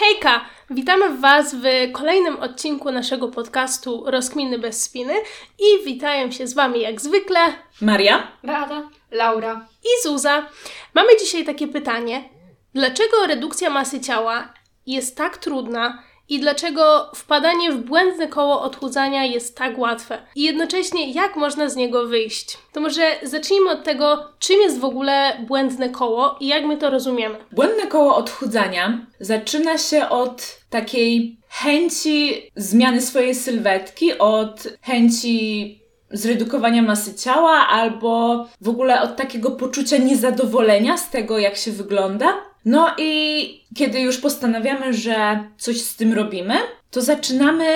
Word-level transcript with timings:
Hejka! 0.00 0.44
Witamy 0.70 1.18
Was 1.18 1.54
w 1.54 1.92
kolejnym 1.92 2.36
odcinku 2.36 2.92
naszego 2.92 3.28
podcastu 3.28 4.04
Rozkminy 4.06 4.58
bez 4.58 4.82
spiny 4.82 5.14
i 5.58 5.84
witają 5.84 6.30
się 6.30 6.46
z 6.46 6.54
Wami 6.54 6.80
jak 6.80 7.00
zwykle 7.00 7.40
Maria, 7.80 8.26
Beata, 8.44 8.88
Laura 9.10 9.66
i 9.82 10.02
Zuza. 10.02 10.46
Mamy 10.94 11.08
dzisiaj 11.20 11.44
takie 11.44 11.68
pytanie. 11.68 12.28
Dlaczego 12.74 13.26
redukcja 13.26 13.70
masy 13.70 14.00
ciała 14.00 14.54
jest 14.86 15.16
tak 15.16 15.38
trudna 15.38 16.02
i 16.30 16.40
dlaczego 16.40 17.10
wpadanie 17.14 17.72
w 17.72 17.76
błędne 17.76 18.28
koło 18.28 18.62
odchudzania 18.62 19.24
jest 19.24 19.56
tak 19.56 19.78
łatwe? 19.78 20.18
I 20.36 20.42
jednocześnie 20.42 21.12
jak 21.12 21.36
można 21.36 21.68
z 21.68 21.76
niego 21.76 22.06
wyjść? 22.06 22.58
To 22.72 22.80
może 22.80 23.02
zacznijmy 23.22 23.70
od 23.70 23.84
tego, 23.84 24.28
czym 24.38 24.60
jest 24.60 24.78
w 24.78 24.84
ogóle 24.84 25.44
błędne 25.48 25.88
koło 25.88 26.36
i 26.40 26.46
jak 26.46 26.64
my 26.64 26.76
to 26.76 26.90
rozumiemy. 26.90 27.36
błędne 27.52 27.86
koło 27.86 28.16
odchudzania 28.16 29.06
zaczyna 29.20 29.78
się 29.78 30.08
od 30.08 30.60
takiej 30.70 31.38
chęci 31.48 32.50
zmiany 32.56 33.00
swojej 33.00 33.34
sylwetki, 33.34 34.18
od 34.18 34.68
chęci 34.82 35.80
zredukowania 36.10 36.82
masy 36.82 37.14
ciała, 37.14 37.66
albo 37.68 38.46
w 38.60 38.68
ogóle 38.68 39.02
od 39.02 39.16
takiego 39.16 39.50
poczucia 39.50 39.96
niezadowolenia 39.96 40.96
z 40.96 41.10
tego, 41.10 41.38
jak 41.38 41.56
się 41.56 41.72
wygląda. 41.72 42.49
No 42.64 42.94
i 42.98 43.64
kiedy 43.76 44.00
już 44.00 44.18
postanawiamy, 44.18 44.94
że 44.94 45.44
coś 45.58 45.80
z 45.80 45.96
tym 45.96 46.12
robimy, 46.12 46.54
to 46.90 47.02
zaczynamy 47.02 47.66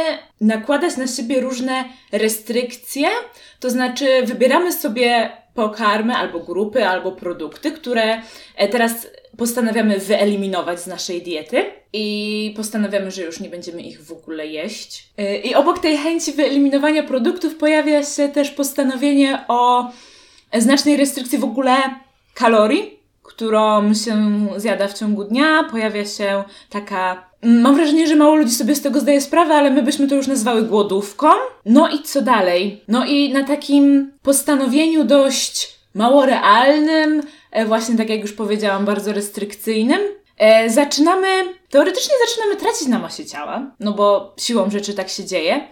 nakładać 0.41 0.97
na 0.97 1.07
siebie 1.07 1.41
różne 1.41 1.85
restrykcje, 2.13 3.09
to 3.61 3.71
znaczy 3.71 4.07
wybieramy 4.25 4.73
sobie 4.73 5.31
pokarmy 5.55 6.15
albo 6.15 6.41
grupy, 6.41 6.87
albo 6.87 7.13
produkty, 7.13 7.73
które 7.73 8.23
e, 8.57 8.69
teraz 8.69 9.07
postanawiamy 9.37 9.99
wyeliminować 9.99 10.81
z 10.81 10.87
naszej 10.87 11.23
diety 11.23 11.65
i 11.93 12.55
postanawiamy, 12.57 13.11
że 13.11 13.23
już 13.23 13.41
nie 13.41 13.49
będziemy 13.49 13.83
ich 13.83 14.05
w 14.05 14.13
ogóle 14.13 14.47
jeść. 14.47 15.09
E, 15.19 15.37
I 15.39 15.55
obok 15.55 15.79
tej 15.79 15.97
chęci 15.97 16.33
wyeliminowania 16.33 17.03
produktów 17.03 17.55
pojawia 17.55 18.03
się 18.03 18.29
też 18.29 18.51
postanowienie 18.51 19.45
o 19.49 19.91
znacznej 20.59 20.97
restrykcji 20.97 21.39
w 21.39 21.45
ogóle 21.45 21.77
kalorii, 22.35 22.94
którą 23.25 23.95
się 23.95 24.47
zjada 24.57 24.89
w 24.89 24.99
ciągu 24.99 25.25
dnia. 25.25 25.65
Pojawia 25.71 26.05
się 26.05 26.45
taka. 26.71 27.31
Mam 27.43 27.77
wrażenie, 27.77 28.07
że 28.07 28.17
mało 28.17 28.35
ludzi 28.35 28.51
sobie 28.51 28.75
z 28.75 28.83
tego 28.83 29.01
zdaje 29.01 29.21
sprawę, 29.21 29.55
ale 29.55 29.71
my 29.71 29.83
byśmy 29.83 30.09
to 30.09 30.15
już 30.15 30.27
nazwały 30.27 30.63
głodówką. 30.63 31.27
No 31.65 31.89
i 31.89 32.03
co 32.03 32.23
dalej? 32.23 32.83
No 32.89 33.07
i 33.07 33.33
na 33.33 33.45
takim 33.45 34.13
postanowieniu 34.23 35.05
dość 35.05 35.75
mało 35.95 36.27
realnym, 36.27 37.23
e, 37.51 37.67
właśnie 37.67 37.97
tak 37.97 38.11
jak 38.11 38.21
już 38.21 38.33
powiedziałam, 38.33 38.85
bardzo 38.85 39.13
restrykcyjnym, 39.13 40.01
e, 40.39 40.71
zaczynamy, 40.71 41.29
teoretycznie 41.71 42.15
zaczynamy 42.27 42.57
tracić 42.57 42.89
na 42.89 42.99
masie 42.99 43.27
ciała, 43.27 43.71
no 43.81 43.93
bo 43.93 44.35
siłą 44.41 44.71
rzeczy 44.71 44.95
tak 44.95 45.09
się 45.09 45.25
dzieje, 45.25 45.69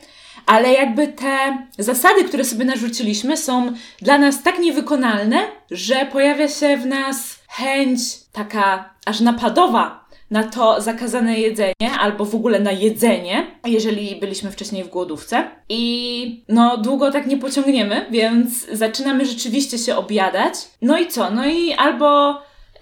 ale 0.46 0.72
jakby 0.72 1.08
te 1.08 1.66
zasady, 1.78 2.24
które 2.24 2.44
sobie 2.44 2.64
narzuciliśmy, 2.64 3.36
są 3.36 3.72
dla 4.02 4.18
nas 4.18 4.42
tak 4.42 4.58
niewykonalne, 4.58 5.38
że 5.70 6.06
pojawia 6.12 6.48
się 6.48 6.76
w 6.76 6.86
nas 6.86 7.41
chęć 7.52 8.00
taka 8.32 8.94
aż 9.06 9.20
napadowa 9.20 10.02
na 10.30 10.44
to 10.44 10.80
zakazane 10.80 11.40
jedzenie, 11.40 11.90
albo 12.00 12.24
w 12.24 12.34
ogóle 12.34 12.60
na 12.60 12.72
jedzenie, 12.72 13.46
jeżeli 13.66 14.16
byliśmy 14.16 14.50
wcześniej 14.50 14.84
w 14.84 14.88
głodówce. 14.88 15.50
I 15.68 16.44
no, 16.48 16.76
długo 16.76 17.10
tak 17.10 17.26
nie 17.26 17.36
pociągniemy, 17.36 18.06
więc 18.10 18.66
zaczynamy 18.72 19.26
rzeczywiście 19.26 19.78
się 19.78 19.96
objadać. 19.96 20.54
No 20.82 20.98
i 20.98 21.06
co? 21.08 21.30
No 21.30 21.46
i 21.46 21.72
albo 21.72 22.30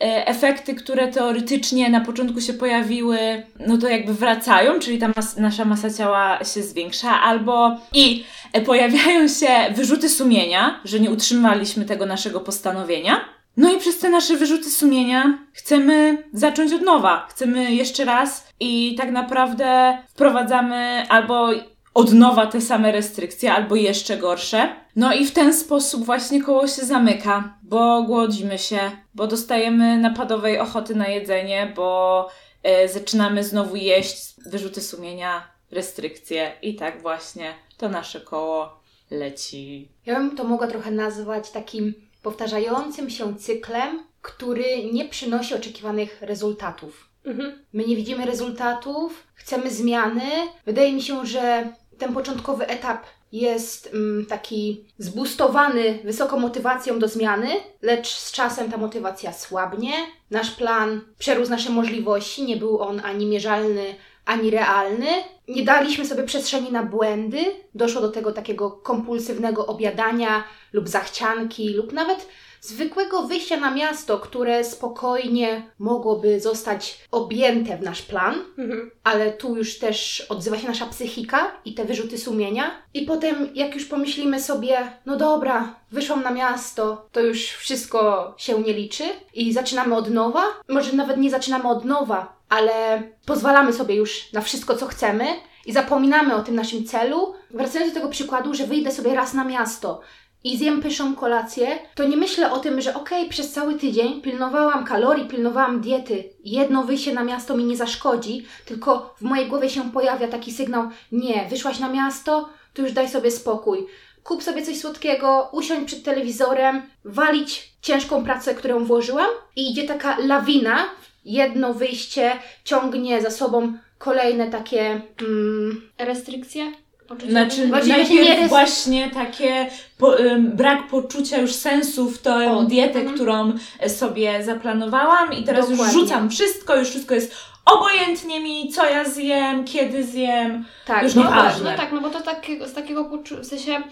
e, 0.01 0.27
efekty, 0.27 0.75
które 0.75 1.09
teoretycznie 1.09 1.91
na 1.91 2.01
początku 2.01 2.41
się 2.41 2.53
pojawiły, 2.53 3.19
no 3.67 3.79
to 3.79 3.89
jakby 3.89 4.15
wracają, 4.15 4.79
czyli 4.79 4.99
ta 4.99 5.09
mas- 5.09 5.37
nasza 5.37 5.65
masa 5.65 5.91
ciała 5.91 6.45
się 6.45 6.63
zwiększa, 6.63 7.21
albo 7.21 7.77
i 7.95 8.25
e, 8.53 8.61
pojawiają 8.61 9.29
się 9.29 9.49
wyrzuty 9.75 10.09
sumienia, 10.09 10.81
że 10.85 11.01
nie 11.01 11.11
utrzymaliśmy 11.11 11.85
tego 11.85 12.07
naszego 12.07 12.41
postanowienia. 12.41 13.40
No 13.61 13.73
i 13.73 13.79
przez 13.79 13.99
te 13.99 14.11
nasze 14.11 14.37
wyrzuty 14.37 14.71
sumienia 14.71 15.39
chcemy 15.53 16.25
zacząć 16.33 16.73
od 16.73 16.83
nowa. 16.83 17.27
Chcemy 17.31 17.75
jeszcze 17.75 18.05
raz 18.05 18.49
i 18.61 18.95
tak 18.95 19.11
naprawdę 19.11 19.99
wprowadzamy 20.09 21.07
albo 21.09 21.49
od 21.95 22.13
nowa 22.13 22.47
te 22.47 22.61
same 22.61 22.93
restrykcje, 22.93 23.53
albo 23.53 23.77
jeszcze 23.77 24.17
gorsze. 24.17 24.77
No 24.97 25.15
i 25.15 25.27
w 25.27 25.33
ten 25.33 25.55
sposób 25.55 26.05
właśnie 26.05 26.43
koło 26.43 26.67
się 26.67 26.85
zamyka, 26.85 27.59
bo 27.63 28.03
głodzimy 28.03 28.59
się, 28.59 28.79
bo 29.15 29.27
dostajemy 29.27 29.99
napadowej 29.99 30.59
ochoty 30.59 30.95
na 30.95 31.09
jedzenie, 31.09 31.73
bo 31.77 32.29
e, 32.63 32.89
zaczynamy 32.89 33.45
znowu 33.45 33.77
jeść, 33.77 34.35
wyrzuty 34.47 34.81
sumienia, 34.81 35.49
restrykcje 35.71 36.53
i 36.63 36.75
tak 36.75 37.03
właśnie 37.03 37.55
to 37.77 37.89
nasze 37.89 38.21
koło 38.21 38.81
leci. 39.11 39.89
Ja 40.07 40.15
bym 40.15 40.37
to 40.37 40.45
mogła 40.45 40.67
trochę 40.67 40.91
nazwać 40.91 41.51
takim 41.51 42.10
powtarzającym 42.23 43.11
się 43.11 43.37
cyklem, 43.39 44.03
który 44.23 44.85
nie 44.93 45.09
przynosi 45.09 45.55
oczekiwanych 45.55 46.23
rezultatów. 46.23 47.09
Mhm. 47.25 47.65
My 47.73 47.85
nie 47.85 47.97
widzimy 47.97 48.27
rezultatów, 48.27 49.27
chcemy 49.35 49.71
zmiany. 49.71 50.31
Wydaje 50.67 50.93
mi 50.93 51.03
się, 51.03 51.27
że 51.27 51.73
ten 51.99 52.15
początkowy 52.15 52.67
etap 52.67 53.03
jest 53.33 53.91
mm, 53.95 54.27
taki 54.27 54.85
zbustowany 54.99 55.99
wysoką 56.05 56.39
motywacją 56.39 56.99
do 56.99 57.09
zmiany, 57.09 57.49
lecz 57.83 58.09
z 58.09 58.33
czasem 58.33 58.71
ta 58.71 58.77
motywacja 58.77 59.33
słabnie. 59.33 59.93
Nasz 60.31 60.51
plan 60.51 61.01
przerósł 61.19 61.51
nasze 61.51 61.71
możliwości, 61.71 62.45
nie 62.45 62.57
był 62.57 62.81
on 62.81 63.01
ani 63.05 63.27
mierzalny, 63.27 63.95
ani 64.25 64.51
realny. 64.51 65.07
Nie 65.49 65.65
daliśmy 65.65 66.07
sobie 66.07 66.23
przestrzeni 66.23 66.73
na 66.73 66.83
błędy. 66.83 67.39
Doszło 67.75 68.01
do 68.01 68.09
tego 68.09 68.33
takiego 68.33 68.71
kompulsywnego 68.71 69.67
objadania 69.67 70.45
lub 70.73 70.89
zachcianki, 70.89 71.75
lub 71.75 71.93
nawet 71.93 72.29
zwykłego 72.61 73.23
wyjścia 73.23 73.57
na 73.57 73.71
miasto, 73.71 74.19
które 74.19 74.65
spokojnie 74.65 75.63
mogłoby 75.79 76.41
zostać 76.41 76.99
objęte 77.11 77.77
w 77.77 77.83
nasz 77.83 78.03
plan, 78.03 78.35
Mhm. 78.59 78.91
ale 79.05 79.33
tu 79.33 79.57
już 79.57 79.79
też 79.79 80.27
odzywa 80.29 80.59
się 80.59 80.69
nasza 80.69 80.87
psychika 80.87 81.53
i 81.65 81.75
te 81.75 81.85
wyrzuty 81.85 82.19
sumienia. 82.19 82.71
I 82.95 83.03
potem, 83.03 83.49
jak 83.55 83.75
już 83.75 83.85
pomyślimy 83.85 84.41
sobie, 84.43 84.93
no 85.07 85.17
dobra, 85.17 85.75
wyszłam 85.93 86.23
na 86.23 86.31
miasto, 86.31 87.09
to 87.13 87.21
już 87.21 87.47
wszystko 87.49 88.35
się 88.37 88.63
nie 88.63 88.73
liczy 88.73 89.05
i 89.35 89.53
zaczynamy 89.53 89.97
od 89.97 90.11
nowa. 90.11 90.43
Może 90.69 90.93
nawet 90.93 91.17
nie 91.17 91.31
zaczynamy 91.31 91.69
od 91.69 91.85
nowa, 91.85 92.33
ale 92.49 93.03
pozwalamy 93.27 93.73
sobie 93.73 93.95
już 93.95 94.33
na 94.33 94.41
wszystko, 94.41 94.77
co 94.77 94.87
chcemy 94.87 95.25
i 95.67 95.73
zapominamy 95.73 96.35
o 96.35 96.43
tym 96.43 96.55
naszym 96.55 96.85
celu. 96.85 97.35
Wracając 97.51 97.93
do 97.95 98.01
tego 98.01 98.11
przykładu, 98.13 98.55
że 98.55 98.67
wyjdę 98.67 98.93
sobie 98.93 99.15
raz 99.15 99.35
na 99.35 99.45
miasto 99.45 100.01
i 100.45 100.57
zjem 100.59 100.83
pyszną 100.83 101.17
kolację, 101.17 101.79
to 101.95 102.05
nie 102.05 102.17
myślę 102.17 102.53
o 102.53 102.59
tym, 102.59 102.81
że 102.81 102.95
okej, 102.95 103.29
przez 103.29 103.53
cały 103.53 103.75
tydzień 103.75 104.23
pilnowałam 104.23 104.85
kalorii, 104.85 105.29
pilnowałam 105.29 105.81
diety, 105.81 106.25
jedno 106.45 106.85
wyjście 106.85 107.15
na 107.15 107.25
miasto 107.25 107.57
mi 107.57 107.65
nie 107.65 107.77
zaszkodzi, 107.77 108.47
tylko 108.65 109.15
w 109.19 109.23
mojej 109.23 109.49
głowie 109.49 109.71
się 109.71 109.93
pojawia 109.93 110.29
taki 110.29 110.53
sygnał, 110.53 110.89
nie, 111.13 111.47
wyszłaś 111.51 111.79
na 111.79 111.89
miasto, 111.89 112.49
to 112.75 112.83
już 112.83 112.93
daj 112.93 113.09
sobie 113.09 113.31
spokój. 113.31 113.87
Kup 114.25 114.43
sobie 114.43 114.63
coś 114.63 114.79
słodkiego, 114.79 115.49
usiądź 115.53 115.87
przed 115.87 116.05
telewizorem, 116.05 116.83
walić 117.05 117.73
ciężką 117.83 118.25
pracę, 118.25 118.55
którą 118.55 118.85
włożyłam 118.85 119.31
i 119.57 119.71
idzie 119.71 119.85
taka 119.85 120.19
lawina, 120.19 120.89
jedno 121.25 121.75
wyjście 121.75 122.33
ciągnie 122.65 123.23
za 123.23 123.31
sobą 123.31 123.73
kolejne 123.99 124.51
takie... 124.51 125.01
Mm, 125.21 125.91
restrykcje? 125.99 126.73
Poczucie 127.11 127.31
Znaczy, 127.31 127.69
Właśnie 127.69 127.97
najpierw 127.97 128.49
właśnie 128.49 129.11
takie 129.11 129.71
po, 129.99 130.21
ym, 130.21 130.51
brak 130.57 130.89
poczucia 130.89 131.39
już 131.39 131.53
sensu 131.53 132.11
w 132.11 132.19
tę 132.19 132.53
O, 132.53 132.63
dietę, 132.63 132.99
mhm. 132.99 133.15
którą 133.15 133.53
e, 133.81 133.89
sobie 133.89 134.45
zaplanowałam 134.45 135.33
i 135.33 135.45
teraz 135.45 135.69
już 135.69 135.79
Dokładnie. 135.79 136.01
rzucam 136.01 136.31
wszystko, 136.31 136.77
już 136.77 136.89
wszystko 136.89 137.15
jest 137.15 137.37
obojętnie 137.65 138.41
mi, 138.41 138.69
co 138.69 138.87
ja 138.87 139.05
zjem, 139.05 139.65
kiedy 139.65 140.05
zjem. 140.05 140.65
tak, 140.87 141.03
Już 141.03 141.15
no, 141.15 141.23
nieważne. 141.23 141.71
No 141.71 141.77
tak, 141.77 141.93
no 141.93 142.01
bo 142.01 142.11
to 142.11 142.21
takiego, 142.21 142.69
z 142.69 142.73
takiego 142.73 143.11
w 143.43 143.47
sensie 143.47 143.83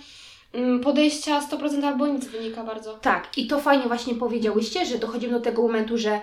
podejścia 0.83 1.41
100% 1.41 1.85
albo 1.85 2.07
nic 2.07 2.25
wynika 2.25 2.65
bardzo. 2.65 2.95
Tak, 2.95 3.39
i 3.39 3.47
to 3.47 3.61
fajnie 3.61 3.85
właśnie 3.85 4.15
powiedziałyście, 4.15 4.87
że 4.87 4.99
dochodzimy 4.99 5.33
do 5.33 5.41
tego 5.41 5.63
momentu, 5.63 5.99
że 5.99 6.21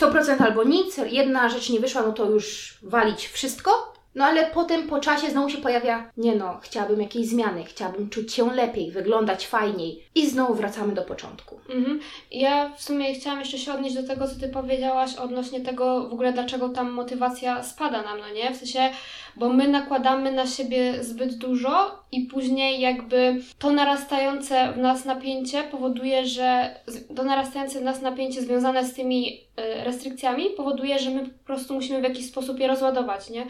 100% 0.00 0.42
albo 0.42 0.64
nic, 0.64 0.96
jedna 1.10 1.48
rzecz 1.48 1.70
nie 1.70 1.80
wyszła, 1.80 2.02
no 2.02 2.12
to 2.12 2.30
już 2.30 2.78
walić 2.82 3.28
wszystko. 3.28 3.89
No 4.14 4.24
ale 4.24 4.46
potem 4.46 4.88
po 4.88 5.00
czasie 5.00 5.30
znowu 5.30 5.48
się 5.50 5.58
pojawia, 5.58 6.10
nie 6.16 6.34
no, 6.34 6.58
chciałabym 6.62 7.00
jakiejś 7.00 7.26
zmiany, 7.26 7.64
chciałabym 7.64 8.10
czuć 8.10 8.34
się 8.34 8.54
lepiej, 8.54 8.90
wyglądać 8.90 9.46
fajniej. 9.46 10.02
I 10.14 10.26
znowu 10.26 10.54
wracamy 10.54 10.94
do 10.94 11.02
początku. 11.02 11.60
Mhm. 11.68 12.00
Ja 12.30 12.70
w 12.76 12.82
sumie 12.82 13.14
chciałam 13.14 13.38
jeszcze 13.38 13.58
się 13.58 13.72
odnieść 13.72 13.96
do 13.96 14.02
tego, 14.02 14.28
co 14.28 14.40
ty 14.40 14.48
powiedziałaś 14.48 15.14
odnośnie 15.14 15.60
tego 15.60 16.08
w 16.08 16.12
ogóle, 16.12 16.32
dlaczego 16.32 16.68
tam 16.68 16.90
motywacja 16.90 17.62
spada 17.62 18.02
nam, 18.02 18.18
no 18.18 18.34
nie? 18.34 18.50
W 18.54 18.56
sensie, 18.56 18.90
bo 19.36 19.48
my 19.48 19.68
nakładamy 19.68 20.32
na 20.32 20.46
siebie 20.46 21.04
zbyt 21.04 21.34
dużo 21.34 22.04
i 22.12 22.20
później 22.20 22.80
jakby 22.80 23.40
to 23.58 23.70
narastające 23.70 24.72
w 24.72 24.78
nas 24.78 25.04
napięcie 25.04 25.62
powoduje, 25.62 26.26
że 26.26 26.74
to 27.16 27.22
narastające 27.22 27.80
w 27.80 27.82
nas 27.84 28.02
napięcie 28.02 28.42
związane 28.42 28.84
z 28.84 28.94
tymi 28.94 29.40
y, 29.40 29.84
restrykcjami 29.84 30.50
powoduje, 30.56 30.98
że 30.98 31.10
my 31.10 31.28
po 31.28 31.44
prostu 31.44 31.74
musimy 31.74 32.00
w 32.00 32.04
jakiś 32.04 32.26
sposób 32.26 32.60
je 32.60 32.68
rozładować, 32.68 33.30
nie? 33.30 33.46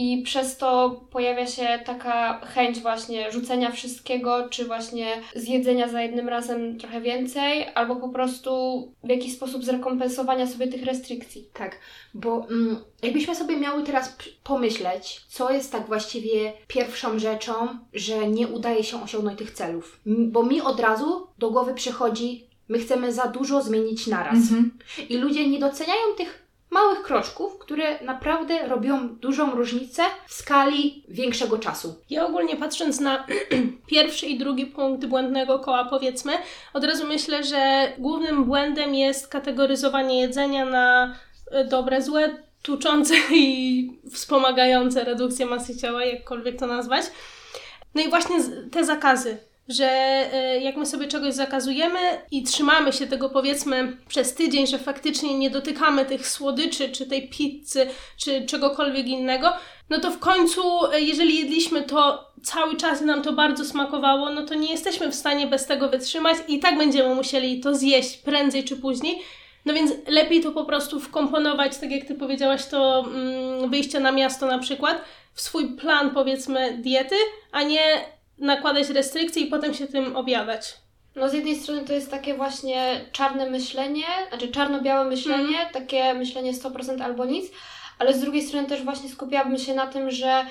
I 0.00 0.22
przez 0.22 0.56
to 0.56 1.00
pojawia 1.10 1.46
się 1.46 1.78
taka 1.86 2.46
chęć 2.46 2.80
właśnie 2.80 3.32
rzucenia 3.32 3.70
wszystkiego, 3.70 4.48
czy 4.48 4.64
właśnie 4.64 5.22
zjedzenia 5.34 5.88
za 5.88 6.02
jednym 6.02 6.28
razem 6.28 6.78
trochę 6.78 7.00
więcej, 7.00 7.66
albo 7.74 7.96
po 7.96 8.08
prostu 8.08 8.50
w 9.04 9.08
jakiś 9.08 9.34
sposób 9.34 9.64
zrekompensowania 9.64 10.46
sobie 10.46 10.68
tych 10.68 10.84
restrykcji. 10.84 11.48
Tak, 11.52 11.78
bo 12.14 12.46
mm, 12.50 12.76
jakbyśmy 13.02 13.34
sobie 13.34 13.56
miały 13.56 13.82
teraz 13.82 14.16
pomyśleć, 14.44 15.20
co 15.28 15.50
jest 15.50 15.72
tak 15.72 15.86
właściwie 15.86 16.52
pierwszą 16.68 17.18
rzeczą, 17.18 17.54
że 17.92 18.28
nie 18.28 18.48
udaje 18.48 18.84
się 18.84 19.02
osiągnąć 19.02 19.38
tych 19.38 19.50
celów. 19.50 20.00
Bo 20.06 20.42
mi 20.42 20.60
od 20.60 20.80
razu 20.80 21.26
do 21.38 21.50
głowy 21.50 21.74
przychodzi, 21.74 22.48
my 22.68 22.78
chcemy 22.78 23.12
za 23.12 23.26
dużo 23.26 23.62
zmienić 23.62 24.06
naraz. 24.06 24.34
Mhm. 24.34 24.78
I 25.08 25.16
ludzie 25.16 25.48
nie 25.48 25.58
doceniają 25.58 26.02
tych 26.16 26.47
małych 26.70 27.02
kroczków, 27.02 27.58
które 27.58 28.04
naprawdę 28.04 28.68
robią 28.68 29.08
dużą 29.08 29.50
różnicę 29.50 30.02
w 30.26 30.34
skali 30.34 31.04
większego 31.08 31.58
czasu. 31.58 31.94
Ja 32.10 32.26
ogólnie 32.26 32.56
patrząc 32.56 33.00
na 33.00 33.26
pierwszy 33.86 34.26
i 34.26 34.38
drugi 34.38 34.66
punkt 34.66 35.06
błędnego 35.06 35.58
koła, 35.58 35.84
powiedzmy, 35.84 36.32
od 36.74 36.84
razu 36.84 37.06
myślę, 37.06 37.44
że 37.44 37.92
głównym 37.98 38.44
błędem 38.44 38.94
jest 38.94 39.28
kategoryzowanie 39.28 40.20
jedzenia 40.20 40.64
na 40.64 41.14
e, 41.50 41.64
dobre, 41.64 42.02
złe, 42.02 42.36
tuczące 42.62 43.14
i 43.34 44.00
wspomagające 44.12 45.04
redukcję 45.04 45.46
masy 45.46 45.76
ciała, 45.76 46.04
jakkolwiek 46.04 46.58
to 46.58 46.66
nazwać. 46.66 47.04
No 47.94 48.02
i 48.02 48.08
właśnie 48.08 48.36
te 48.70 48.84
zakazy, 48.84 49.38
że 49.68 49.86
e, 49.86 50.60
jak 50.60 50.76
my 50.76 50.86
sobie 50.86 51.08
czegoś 51.08 51.34
zakazujemy 51.34 51.98
i 52.30 52.42
trzymamy 52.42 52.92
się 52.92 53.06
tego 53.06 53.30
powiedzmy 53.30 53.96
przez 54.08 54.34
tydzień, 54.34 54.66
że 54.66 54.78
faktycznie 54.78 55.38
nie 55.38 55.50
dotykamy 55.50 56.04
tych 56.04 56.28
słodyczy, 56.28 56.88
czy 56.88 57.06
tej 57.06 57.28
pizzy, 57.28 57.86
czy 58.16 58.46
czegokolwiek 58.46 59.06
innego, 59.06 59.52
no 59.90 60.00
to 60.00 60.10
w 60.10 60.18
końcu, 60.18 60.62
e, 60.92 61.00
jeżeli 61.00 61.38
jedliśmy 61.38 61.82
to 61.82 62.28
cały 62.42 62.76
czas 62.76 63.02
i 63.02 63.04
nam 63.04 63.22
to 63.22 63.32
bardzo 63.32 63.64
smakowało, 63.64 64.30
no 64.30 64.46
to 64.46 64.54
nie 64.54 64.70
jesteśmy 64.70 65.10
w 65.10 65.14
stanie 65.14 65.46
bez 65.46 65.66
tego 65.66 65.88
wytrzymać 65.88 66.36
i 66.48 66.58
tak 66.58 66.78
będziemy 66.78 67.14
musieli 67.14 67.60
to 67.60 67.74
zjeść 67.74 68.16
prędzej 68.16 68.64
czy 68.64 68.76
później. 68.76 69.22
No 69.64 69.74
więc 69.74 69.92
lepiej 70.06 70.42
to 70.42 70.52
po 70.52 70.64
prostu 70.64 71.00
wkomponować, 71.00 71.78
tak 71.78 71.90
jak 71.90 72.04
ty 72.04 72.14
powiedziałaś, 72.14 72.66
to 72.66 73.04
mm, 73.06 73.70
wyjście 73.70 74.00
na 74.00 74.12
miasto 74.12 74.46
na 74.46 74.58
przykład, 74.58 75.04
w 75.34 75.40
swój 75.40 75.76
plan 75.76 76.10
powiedzmy 76.10 76.78
diety, 76.78 77.16
a 77.52 77.62
nie 77.62 77.80
nakładać 78.38 78.88
restrykcje 78.90 79.42
i 79.42 79.46
potem 79.46 79.74
się 79.74 79.86
tym 79.86 80.16
objadać. 80.16 80.74
No 81.16 81.28
z 81.28 81.32
jednej 81.32 81.56
strony 81.56 81.84
to 81.84 81.92
jest 81.92 82.10
takie 82.10 82.34
właśnie 82.34 83.00
czarne 83.12 83.50
myślenie, 83.50 84.04
znaczy 84.28 84.48
czarno-białe 84.48 85.04
myślenie, 85.04 85.58
takie 85.72 86.14
myślenie 86.14 86.52
100% 86.52 87.02
albo 87.02 87.24
nic, 87.24 87.46
ale 87.98 88.14
z 88.14 88.20
drugiej 88.20 88.42
strony 88.42 88.68
też 88.68 88.82
właśnie 88.82 89.08
skupiałabym 89.08 89.58
się 89.58 89.74
na 89.74 89.86
tym, 89.86 90.10
że 90.10 90.46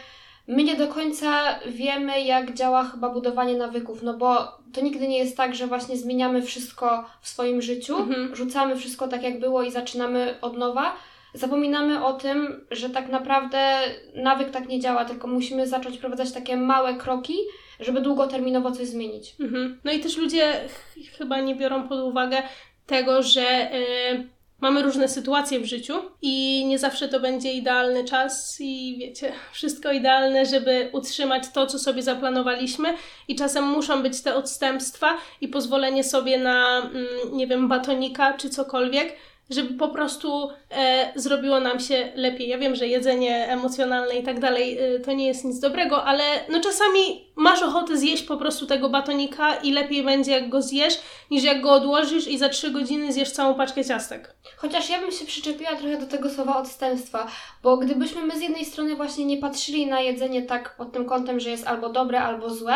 my 0.48 0.64
nie 0.64 0.76
do 0.76 0.88
końca 0.88 1.60
wiemy, 1.66 2.22
jak 2.22 2.54
działa 2.54 2.84
chyba 2.84 3.10
budowanie 3.10 3.58
nawyków, 3.58 4.04
no 4.04 4.14
bo 4.14 4.58
to 4.74 4.82
nigdy 4.82 5.08
nie 5.08 5.18
jest 5.18 5.38
tak, 5.38 5.56
że 5.56 5.68
właśnie 5.68 5.98
zmieniamy 5.98 6.42
wszystko 6.42 7.06
w 7.22 7.30
swoim 7.30 7.62
życiu, 7.62 7.98
Mhm. 7.98 8.36
rzucamy 8.36 8.76
wszystko 8.76 9.08
tak 9.08 9.24
jak 9.24 9.40
było 9.40 9.64
i 9.64 9.72
zaczynamy 9.72 10.38
od 10.42 10.58
nowa. 10.58 10.96
Zapominamy 11.34 12.06
o 12.06 12.14
tym, 12.14 12.66
że 12.72 12.90
tak 12.90 13.10
naprawdę 13.10 13.80
nawyk 14.16 14.52
tak 14.52 14.68
nie 14.68 14.80
działa, 14.80 15.06
tylko 15.06 15.28
musimy 15.28 15.68
zacząć 15.68 15.98
wprowadzać 15.98 16.32
takie 16.32 16.58
małe 16.58 16.94
kroki, 16.96 17.36
żeby 17.80 18.02
długoterminowo 18.02 18.72
coś 18.72 18.88
zmienić. 18.88 19.36
Mhm. 19.40 19.80
No 19.84 19.92
i 19.92 20.00
też 20.00 20.18
ludzie 20.18 20.54
ch- 20.70 21.18
chyba 21.18 21.40
nie 21.42 21.56
biorą 21.56 21.88
pod 21.88 22.00
uwagę 22.00 22.38
tego, 22.86 23.24
że 23.24 23.72
y, 23.76 24.28
mamy 24.62 24.84
różne 24.84 25.08
sytuacje 25.08 25.60
w 25.60 25.66
życiu 25.66 25.94
i 26.22 26.66
nie 26.66 26.80
zawsze 26.80 27.08
to 27.08 27.20
będzie 27.20 27.54
idealny 27.54 28.04
czas 28.04 28.58
i 28.60 28.98
wiecie, 29.00 29.32
wszystko 29.54 29.92
idealne, 29.92 30.46
żeby 30.46 30.90
utrzymać 30.94 31.44
to, 31.54 31.68
co 31.68 31.80
sobie 31.80 32.04
zaplanowaliśmy 32.04 32.94
i 33.28 33.36
czasem 33.36 33.64
muszą 33.64 34.04
być 34.04 34.22
te 34.22 34.36
odstępstwa 34.36 35.18
i 35.42 35.48
pozwolenie 35.48 36.04
sobie 36.04 36.38
na, 36.38 36.78
mm, 36.80 37.08
nie 37.38 37.48
wiem, 37.48 37.68
batonika 37.68 38.34
czy 38.34 38.50
cokolwiek, 38.50 39.14
żeby 39.50 39.74
po 39.74 39.90
prostu 39.90 40.50
e, 40.72 41.12
zrobiło 41.16 41.60
nam 41.60 41.80
się 41.80 42.12
lepiej. 42.16 42.50
Ja 42.50 42.58
wiem, 42.58 42.76
że 42.76 42.88
jedzenie 42.88 43.48
emocjonalne 43.48 44.16
i 44.16 44.24
tak 44.24 44.40
dalej 44.40 44.78
e, 44.80 45.00
to 45.00 45.14
nie 45.14 45.28
jest 45.28 45.46
nic 45.46 45.60
dobrego, 45.60 46.04
ale 46.04 46.24
no 46.50 46.60
czasami 46.62 47.28
masz 47.36 47.64
ochotę 47.64 47.98
zjeść 47.98 48.24
po 48.24 48.38
prostu 48.38 48.66
tego 48.66 48.90
batonika 48.90 49.56
i 49.56 49.72
lepiej 49.72 50.04
będzie 50.04 50.32
jak 50.32 50.50
go 50.50 50.62
zjesz, 50.62 51.00
niż 51.32 51.44
jak 51.44 51.62
go 51.62 51.72
odłożysz 51.72 52.28
i 52.28 52.38
za 52.38 52.50
trzy 52.50 52.72
godziny 52.72 53.14
zjesz 53.14 53.32
całą 53.32 53.56
paczkę 53.56 53.86
ciastek. 53.86 54.36
Chociaż 54.58 54.90
ja 54.90 55.00
bym 55.00 55.12
się 55.12 55.26
przyczepiła 55.26 55.76
trochę 55.76 55.98
do 55.98 56.06
tego 56.06 56.30
słowa 56.30 56.58
odstępstwa, 56.58 57.28
bo 57.64 57.78
gdybyśmy 57.78 58.22
my 58.22 58.40
z 58.40 58.42
jednej 58.42 58.66
strony 58.66 58.96
właśnie 58.96 59.26
nie 59.26 59.38
patrzyli 59.38 59.88
na 59.88 60.02
jedzenie 60.02 60.42
tak 60.42 60.76
pod 60.78 60.92
tym 60.92 61.06
kątem, 61.06 61.40
że 61.40 61.50
jest 61.50 61.68
albo 61.68 61.90
dobre, 61.90 62.22
albo 62.22 62.50
złe, 62.50 62.76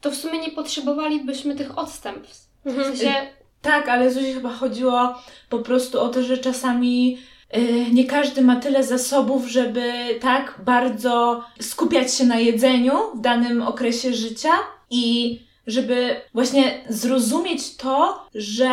to 0.00 0.10
w 0.10 0.14
sumie 0.14 0.38
nie 0.38 0.50
potrzebowalibyśmy 0.50 1.54
tych 1.54 1.78
odstępstw. 1.78 2.48
W 2.64 2.82
sensie, 2.82 3.14
Tak, 3.62 3.88
ale 3.88 4.10
Zuzi 4.10 4.32
chyba 4.32 4.50
chodziło 4.50 5.14
po 5.48 5.58
prostu 5.58 6.00
o 6.00 6.08
to, 6.08 6.22
że 6.22 6.38
czasami 6.38 7.18
y, 7.56 7.86
nie 7.92 8.04
każdy 8.04 8.42
ma 8.42 8.56
tyle 8.56 8.84
zasobów, 8.84 9.46
żeby 9.48 9.92
tak 10.20 10.60
bardzo 10.64 11.44
skupiać 11.60 12.14
się 12.14 12.24
na 12.24 12.38
jedzeniu 12.38 12.92
w 13.14 13.20
danym 13.20 13.62
okresie 13.62 14.14
życia 14.14 14.50
i 14.90 15.38
żeby 15.66 16.16
właśnie 16.34 16.84
zrozumieć 16.88 17.76
to, 17.76 18.26
że 18.34 18.70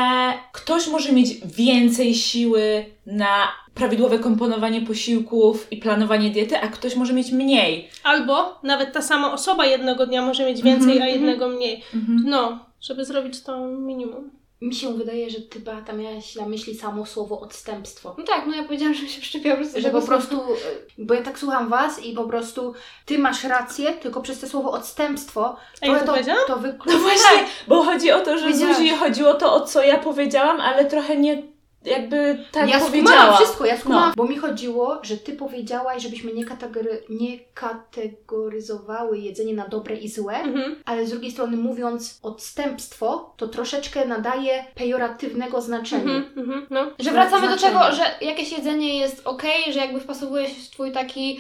ktoś 0.51 0.87
może 0.87 1.11
mieć 1.11 1.29
więcej 1.45 2.15
siły 2.15 2.85
na 3.05 3.47
prawidłowe 3.73 4.19
komponowanie 4.19 4.81
posiłków 4.81 5.67
i 5.71 5.77
planowanie 5.77 6.29
diety, 6.29 6.57
a 6.57 6.67
ktoś 6.67 6.95
może 6.95 7.13
mieć 7.13 7.31
mniej. 7.31 7.89
Albo 8.03 8.59
nawet 8.63 8.93
ta 8.93 9.01
sama 9.01 9.33
osoba 9.33 9.65
jednego 9.65 10.05
dnia 10.07 10.21
może 10.21 10.45
mieć 10.45 10.61
więcej, 10.61 10.91
Mhm, 10.91 11.01
a 11.01 11.07
jednego 11.07 11.47
mniej. 11.47 11.83
Mhm. 11.95 12.23
No, 12.25 12.59
żeby 12.81 13.05
zrobić 13.05 13.41
to 13.41 13.67
minimum. 13.67 14.29
Mi 14.61 14.75
się 14.75 14.93
wydaje, 14.93 15.29
że 15.29 15.41
ty 15.41 15.59
Beata 15.59 15.93
miałaś 15.93 16.35
na 16.35 16.45
myśli 16.45 16.75
samo 16.75 17.05
słowo 17.05 17.39
odstępstwo. 17.39 18.15
no 18.17 18.23
tak, 18.23 18.43
no 18.47 18.55
ja 18.55 18.63
powiedziałam, 18.63 18.93
że 18.93 19.07
się 19.07 19.21
przyczepiła 19.21 19.55
po 19.55 19.61
prostu 19.61 19.81
Że 19.81 19.89
po 19.89 20.01
prostu, 20.01 20.35
y, 20.53 21.05
bo 21.05 21.13
ja 21.13 21.21
tak 21.23 21.39
słucham 21.39 21.69
was 21.69 22.03
i 22.05 22.13
po 22.13 22.23
prostu 22.23 22.73
ty 23.05 23.17
masz 23.19 23.43
rację, 23.43 23.93
tylko 23.93 24.21
przez 24.21 24.39
to 24.39 24.47
słowo 24.47 24.71
odstępstwo 24.71 25.55
A 25.81 25.85
ja 25.85 25.99
to 25.99 26.05
to, 26.05 26.11
powiedziałam? 26.11 26.41
to 26.47 26.55
wyklu- 26.57 26.91
No 26.93 26.99
właśnie, 26.99 27.45
bo 27.67 27.83
chodzi 27.83 28.11
o 28.11 28.19
to, 28.21 28.37
że. 28.37 28.53
Zuzi 28.53 28.89
chodziło 28.89 29.33
to, 29.33 29.53
o 29.53 29.61
co 29.61 29.83
ja 29.83 29.97
powiedziałam, 29.97 30.61
ale 30.61 30.85
trochę 30.85 31.17
nie 31.17 31.43
jakby 31.85 32.45
tak 32.51 32.69
ja 32.69 32.79
powiedziała. 32.79 33.35
wszystko, 33.35 33.65
ja 33.65 33.77
skumałam, 33.77 34.07
No. 34.09 34.13
bo 34.17 34.25
mi 34.25 34.37
chodziło, 34.37 34.99
że 35.03 35.17
ty 35.17 35.33
powiedziałaś, 35.33 36.03
żebyśmy 36.03 36.33
nie, 36.33 36.45
kategory, 36.45 37.03
nie 37.09 37.39
kategoryzowały 37.53 39.17
jedzenie 39.17 39.53
na 39.53 39.67
dobre 39.67 39.95
i 39.95 40.09
złe, 40.09 40.35
Mhm. 40.35 40.75
ale 40.85 41.05
z 41.05 41.09
drugiej 41.09 41.31
strony 41.31 41.57
mówiąc 41.57 42.19
odstępstwo, 42.23 43.33
to 43.37 43.47
troszeczkę 43.47 44.05
nadaje 44.05 44.65
pejoratywnego 44.75 45.61
znaczenia. 45.61 46.13
Mhm, 46.13 46.33
mhm, 46.37 46.67
no. 46.69 46.91
Że 46.99 47.11
wracamy 47.11 47.47
do 47.47 47.57
znaczenie. 47.57 47.79
tego, 47.79 47.95
że 47.95 48.03
jakieś 48.21 48.51
jedzenie 48.51 48.99
jest 48.99 49.21
ok, 49.25 49.43
że 49.71 49.79
jakby 49.79 49.99
wpasowuje 49.99 50.47
się 50.47 50.61
w 50.61 50.69
twój 50.69 50.91
taki 50.91 51.39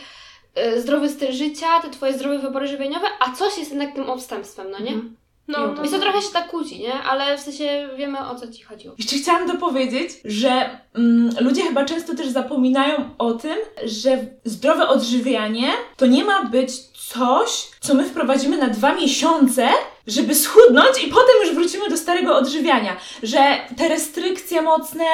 y, 0.75 0.81
zdrowy 0.81 1.09
styl 1.09 1.31
życia, 1.31 1.79
te 1.81 1.89
twoje 1.89 2.13
zdrowe 2.13 2.39
wybory 2.39 2.67
żywieniowe, 2.67 3.07
a 3.19 3.31
coś 3.35 3.57
jest 3.57 3.71
jednak 3.71 3.95
tym 3.95 4.09
odstępstwem, 4.09 4.71
no 4.71 4.79
nie? 4.79 4.91
Mhm. 4.91 5.15
No, 5.49 5.67
no. 5.67 5.81
Więc 5.81 5.91
to 5.91 5.99
trochę 5.99 6.21
się 6.21 6.29
tak 6.33 6.47
kłóci, 6.47 6.79
nie? 6.79 6.93
Ale 6.93 7.37
w 7.37 7.41
sensie 7.41 7.89
wiemy 7.97 8.19
o 8.19 8.35
co 8.35 8.51
ci 8.51 8.63
chodziło. 8.63 8.95
Jeszcze 8.97 9.15
chciałam 9.15 9.47
dopowiedzieć, 9.47 10.11
że 10.25 10.79
mm, 10.95 11.29
ludzie 11.39 11.63
chyba 11.63 11.85
często 11.85 12.15
też 12.15 12.27
zapominają 12.27 13.09
o 13.17 13.33
tym, 13.33 13.57
że 13.85 14.17
zdrowe 14.45 14.87
odżywianie 14.87 15.71
to 15.97 16.05
nie 16.05 16.25
ma 16.25 16.45
być 16.45 16.71
coś, 17.07 17.67
co 17.79 17.93
my 17.93 18.05
wprowadzimy 18.05 18.57
na 18.57 18.67
dwa 18.67 18.95
miesiące, 18.95 19.67
żeby 20.07 20.35
schudnąć 20.35 21.03
i 21.03 21.07
potem 21.07 21.35
już 21.45 21.55
wrócimy 21.55 21.89
do 21.89 21.97
starego 21.97 22.37
odżywiania. 22.37 22.97
Że 23.23 23.57
te 23.77 23.89
restrykcje 23.89 24.61
mocne, 24.61 25.05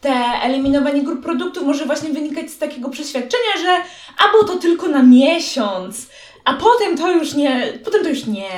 te 0.00 0.14
eliminowanie 0.42 1.02
grup 1.02 1.22
produktów 1.22 1.62
może 1.62 1.84
właśnie 1.84 2.10
wynikać 2.10 2.50
z 2.50 2.58
takiego 2.58 2.88
przeświadczenia, 2.88 3.62
że 3.62 3.76
albo 4.18 4.44
to 4.44 4.56
tylko 4.56 4.88
na 4.88 5.02
miesiąc, 5.02 6.06
a 6.44 6.54
potem 6.54 6.98
to 6.98 7.12
już 7.12 7.34
nie, 7.34 7.78
potem 7.84 8.02
to 8.02 8.08
już 8.08 8.26
nie. 8.26 8.48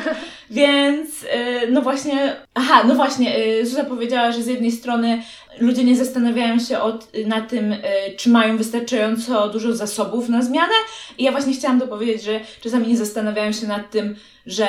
Więc, 0.50 1.22
y, 1.22 1.26
no 1.70 1.82
właśnie, 1.82 2.36
aha, 2.54 2.84
no 2.84 2.94
właśnie, 2.94 3.38
y, 3.38 3.66
Zuza 3.66 3.84
powiedziała, 3.84 4.32
że 4.32 4.42
z 4.42 4.46
jednej 4.46 4.72
strony 4.72 5.22
ludzie 5.58 5.84
nie 5.84 5.96
zastanawiają 5.96 6.58
się 6.58 6.80
od, 6.80 7.08
nad 7.26 7.48
tym, 7.48 7.72
y, 7.72 7.78
czy 8.16 8.28
mają 8.28 8.56
wystarczająco 8.56 9.48
dużo 9.48 9.76
zasobów 9.76 10.28
na 10.28 10.42
zmianę. 10.42 10.74
I 11.18 11.24
ja 11.24 11.32
właśnie 11.32 11.52
chciałam 11.52 11.78
dopowiedzieć, 11.78 12.22
że 12.22 12.40
czasami 12.60 12.88
nie 12.88 12.96
zastanawiają 12.96 13.52
się 13.52 13.66
nad 13.66 13.90
tym, 13.90 14.16
że 14.46 14.68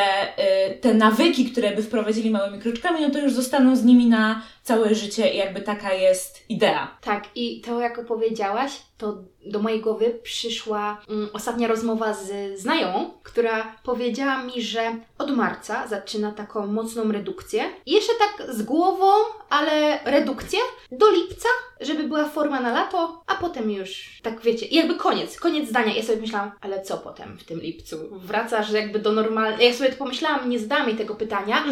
y, 0.70 0.80
te 0.82 0.94
nawyki, 0.94 1.52
które 1.52 1.76
by 1.76 1.84
wprowadzili 1.84 2.32
małymi 2.32 2.60
kroczkami, 2.60 3.02
no 3.02 3.10
to 3.10 3.20
już 3.20 3.34
zostaną 3.34 3.76
z 3.76 3.84
nimi 3.84 4.06
na 4.06 4.42
całe 4.64 4.96
życie 4.96 5.34
i 5.34 5.38
jakby 5.38 5.62
taka 5.62 5.94
jest 5.94 6.50
idea. 6.50 6.98
Tak, 7.02 7.24
i 7.36 7.62
to 7.62 7.80
jak 7.80 8.00
opowiedziałaś, 8.00 8.72
to 8.98 9.18
do 9.46 9.60
mojej 9.60 9.82
głowy 9.82 10.20
przyszła 10.24 11.02
mm, 11.10 11.30
ostatnia 11.34 11.68
rozmowa 11.68 12.14
z 12.14 12.60
znajomą, 12.60 13.12
która 13.24 13.76
powiedziała 13.84 14.44
mi, 14.44 14.62
że 14.62 14.96
od 15.18 15.36
marca 15.36 15.88
zaczyna 15.88 16.32
taką 16.32 16.68
mocną 16.68 17.12
redukcję. 17.12 17.64
Jeszcze 17.86 18.14
tak 18.20 18.56
z 18.56 18.62
głową, 18.62 19.12
ale 19.50 20.00
redukcję 20.06 20.60
do 20.92 21.12
lipca, 21.12 21.50
żeby 21.82 22.04
była 22.04 22.30
forma 22.30 22.60
na 22.60 22.74
lato, 22.74 23.24
a 23.28 23.36
potem 23.36 23.72
już, 23.72 24.20
tak 24.24 24.42
wiecie, 24.42 24.66
jakby 24.72 24.96
koniec, 24.96 25.40
koniec 25.40 25.70
zdania. 25.70 25.94
Ja 25.96 26.04
sobie 26.04 26.22
myślałam, 26.22 26.52
ale 26.62 26.82
co 26.82 26.98
potem 26.98 27.38
w 27.38 27.44
tym 27.44 27.60
lipcu? 27.62 27.98
Wracasz 28.12 28.72
jakby 28.72 29.00
do 29.00 29.12
normalnego. 29.12 29.64
Ja 29.64 29.74
sobie 29.74 29.90
to 29.90 29.98
pomyślałam, 29.98 30.50
nie 30.50 30.60
zdam 30.60 30.88
jej 30.88 30.98
tego 30.98 31.16
pytania, 31.16 31.64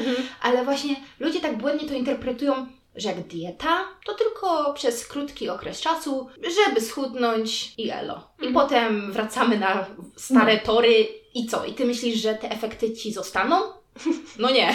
ale 0.41 0.63
właśnie 0.65 0.95
ludzie 1.19 1.39
tak 1.39 1.57
błędnie 1.57 1.87
to 1.87 1.93
interpretują, 1.93 2.67
że 2.95 3.09
jak 3.09 3.19
dieta, 3.27 3.79
to 4.05 4.13
tylko 4.13 4.73
przez 4.73 5.07
krótki 5.07 5.49
okres 5.49 5.81
czasu, 5.81 6.27
żeby 6.67 6.81
schudnąć 6.81 7.73
i 7.77 7.89
elo. 7.89 8.29
I 8.41 8.45
Mhm. 8.47 8.53
potem 8.53 9.11
wracamy 9.11 9.59
na 9.59 9.85
stare 10.15 10.57
tory 10.57 11.07
i 11.33 11.45
co? 11.47 11.65
I 11.65 11.73
ty 11.73 11.85
myślisz, 11.85 12.15
że 12.21 12.35
te 12.35 12.51
efekty 12.51 12.93
ci 12.93 13.13
zostaną? 13.13 13.55
No 14.39 14.49
nie. 14.51 14.73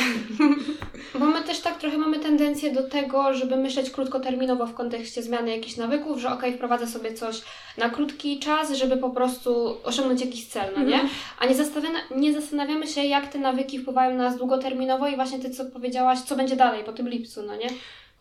Bo 1.21 1.26
my 1.26 1.43
też 1.43 1.61
tak 1.61 1.78
trochę 1.78 1.99
mamy 1.99 2.19
tendencję 2.19 2.73
do 2.73 2.88
tego, 2.88 3.35
żeby 3.35 3.57
myśleć 3.57 3.90
krótkoterminowo 3.90 4.66
w 4.66 4.75
kontekście 4.75 5.23
zmiany 5.23 5.50
jakichś 5.50 5.76
nawyków, 5.76 6.21
że 6.21 6.31
okej, 6.31 6.54
wprowadzę 6.54 6.87
sobie 6.87 7.14
coś 7.14 7.43
na 7.78 7.90
krótki 7.90 8.38
czas, 8.38 8.73
żeby 8.73 8.97
po 8.97 9.11
prostu 9.11 9.76
osiągnąć 9.85 10.21
jakiś 10.21 10.47
cel, 10.47 10.73
no 10.76 10.85
nie? 10.85 11.00
A 11.38 11.47
nie, 11.47 11.54
zastawiana, 11.54 11.99
nie 12.16 12.33
zastanawiamy 12.33 12.87
się, 12.87 13.04
jak 13.04 13.26
te 13.33 13.38
nawyki 13.38 13.78
wpływają 13.78 14.16
na 14.16 14.25
nas 14.25 14.38
długoterminowo 14.38 15.09
i 15.09 15.16
właśnie 15.16 15.38
ty, 15.38 15.50
co 15.50 15.64
powiedziałaś, 15.64 16.19
co 16.21 16.37
będzie 16.37 16.57
dalej 16.57 16.85
po 16.85 16.93
tym 16.93 17.09
lipcu, 17.09 17.43
no 17.43 17.57
nie? 17.57 17.69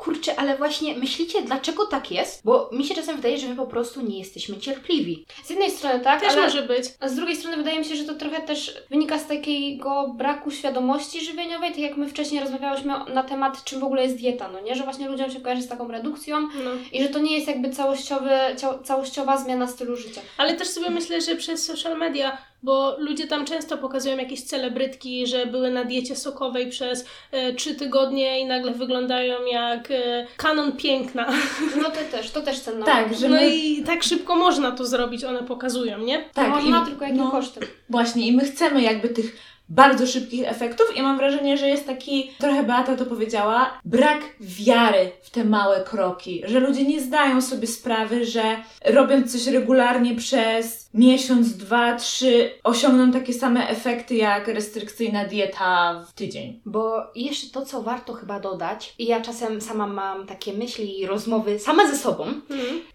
Kurczę, 0.04 0.36
ale 0.40 0.58
właśnie 0.58 0.96
myślicie, 0.96 1.42
dlaczego 1.42 1.86
tak 1.86 2.12
jest? 2.12 2.42
Bo 2.44 2.70
mi 2.74 2.86
się 2.86 2.96
czasem 2.96 3.16
wydaje, 3.16 3.38
że 3.38 3.48
my 3.48 3.56
po 3.56 3.66
prostu 3.68 4.02
nie 4.02 4.20
jesteśmy 4.20 4.58
cierpliwi. 4.58 5.26
Z 5.44 5.50
jednej 5.50 5.72
strony 5.72 6.00
tak, 6.00 6.22
Też 6.22 6.32
ale 6.32 6.42
może 6.42 6.62
być. 6.62 6.86
a 7.00 7.10
z 7.10 7.16
drugiej 7.16 7.36
strony 7.36 7.58
wydaje 7.58 7.80
mi 7.80 7.86
się, 7.86 7.96
że 7.96 8.04
to 8.04 8.14
trochę 8.14 8.42
też 8.42 8.78
wynika 8.90 9.20
z 9.20 9.28
takiego 9.28 10.14
braku 10.18 10.52
świadomości 10.52 11.26
żywieniowej, 11.26 11.70
tak 11.70 11.80
jak 11.80 11.98
my 11.98 12.08
wcześniej 12.10 12.42
rozmawiałyśmy 12.42 12.94
na 13.14 13.24
temat, 13.24 13.64
czym 13.64 13.80
w 13.80 13.84
ogóle 13.84 14.04
jest 14.04 14.16
dieta, 14.18 14.50
no 14.54 14.60
nie? 14.60 14.76
Że 14.76 14.84
właśnie 14.84 15.10
ludziom 15.10 15.32
się 15.32 15.42
kojarzy 15.42 15.62
z 15.62 15.68
taką 15.68 15.88
redukcją, 15.88 16.40
No. 16.42 16.72
I 16.92 17.04
że 17.04 17.10
to 17.10 17.20
nie 17.20 17.36
jest 17.36 17.48
jakby 17.48 17.70
całościowy, 17.70 18.30
całościowa 18.84 19.38
zmiana 19.38 19.68
stylu 19.68 19.96
życia. 19.96 20.22
Ale 20.38 20.54
też 20.54 20.68
sobie 20.68 20.90
myślę, 20.90 21.22
że 21.22 21.36
przez 21.36 21.66
social 21.66 21.98
media, 21.98 22.38
bo 22.64 22.96
ludzie 23.00 23.28
tam 23.28 23.46
często 23.46 23.78
pokazują 23.78 24.18
jakieś 24.18 24.44
celebrytki, 24.44 25.28
że 25.28 25.46
były 25.46 25.72
na 25.72 25.84
diecie 25.86 26.16
sokowej 26.16 26.70
przez 26.70 27.06
e, 27.32 27.54
trzy 27.54 27.76
tygodnie 27.76 28.40
i 28.40 28.46
nagle 28.46 28.72
wyglądają 28.74 29.46
jak 29.46 29.92
e, 29.92 30.28
kanon 30.38 30.72
piękna. 30.72 31.28
No 31.84 31.90
to 31.92 31.98
też, 32.18 32.32
to 32.32 32.42
też 32.42 32.60
cenna. 32.60 32.86
Tak, 32.86 33.16
że 33.18 33.30
No 33.30 33.36
my... 33.36 33.56
i 33.56 33.84
tak 33.84 34.04
szybko 34.04 34.36
można 34.36 34.72
to 34.72 34.86
zrobić, 34.86 35.24
one 35.24 35.44
pokazują, 35.44 35.98
nie? 36.00 36.24
Tak, 36.34 36.50
Można, 36.50 36.84
i- 36.84 36.86
tylko 36.86 37.04
jakim 37.06 37.18
no. 37.22 37.32
kosztem. 37.32 37.64
Właśnie, 37.90 38.28
i 38.28 38.32
my 38.32 38.46
chcemy 38.46 38.82
jakby 38.82 39.10
tych 39.10 39.53
bardzo 39.70 40.08
szybkich 40.08 40.48
efektów 40.48 40.98
i 40.98 41.02
mam 41.02 41.18
wrażenie, 41.18 41.58
że 41.58 41.68
jest 41.68 41.88
taki, 41.88 42.32
trochę 42.40 42.64
Beata 42.64 42.96
to 42.96 43.06
powiedziała, 43.06 43.80
brak 43.86 44.22
wiary 44.40 45.12
w 45.22 45.30
te 45.30 45.44
małe 45.44 45.84
kroki, 45.84 46.42
że 46.46 46.60
ludzie 46.60 46.84
nie 46.84 47.02
zdają 47.02 47.42
sobie 47.42 47.68
sprawy, 47.68 48.26
że 48.26 48.44
robiąc 48.86 49.32
coś 49.32 49.54
regularnie 49.54 50.16
przez 50.16 50.90
miesiąc, 50.94 51.58
dwa, 51.58 51.96
trzy, 51.96 52.52
osiągną 52.64 53.12
takie 53.12 53.34
same 53.34 53.68
efekty 53.68 54.16
jak 54.16 54.48
restrykcyjna 54.48 55.26
dieta 55.26 56.04
w 56.08 56.14
tydzień. 56.14 56.62
Bo 56.66 57.02
jeszcze 57.16 57.48
to, 57.54 57.66
co 57.66 57.82
warto 57.82 58.14
chyba 58.14 58.40
dodać, 58.40 58.96
i 59.00 59.06
ja 59.06 59.22
czasem 59.22 59.62
sama 59.62 59.88
mam 59.88 60.28
takie 60.28 60.54
myśli 60.54 61.00
i 61.00 61.06
rozmowy 61.06 61.60
sama 61.60 61.88
ze 61.88 61.98
sobą, 61.98 62.26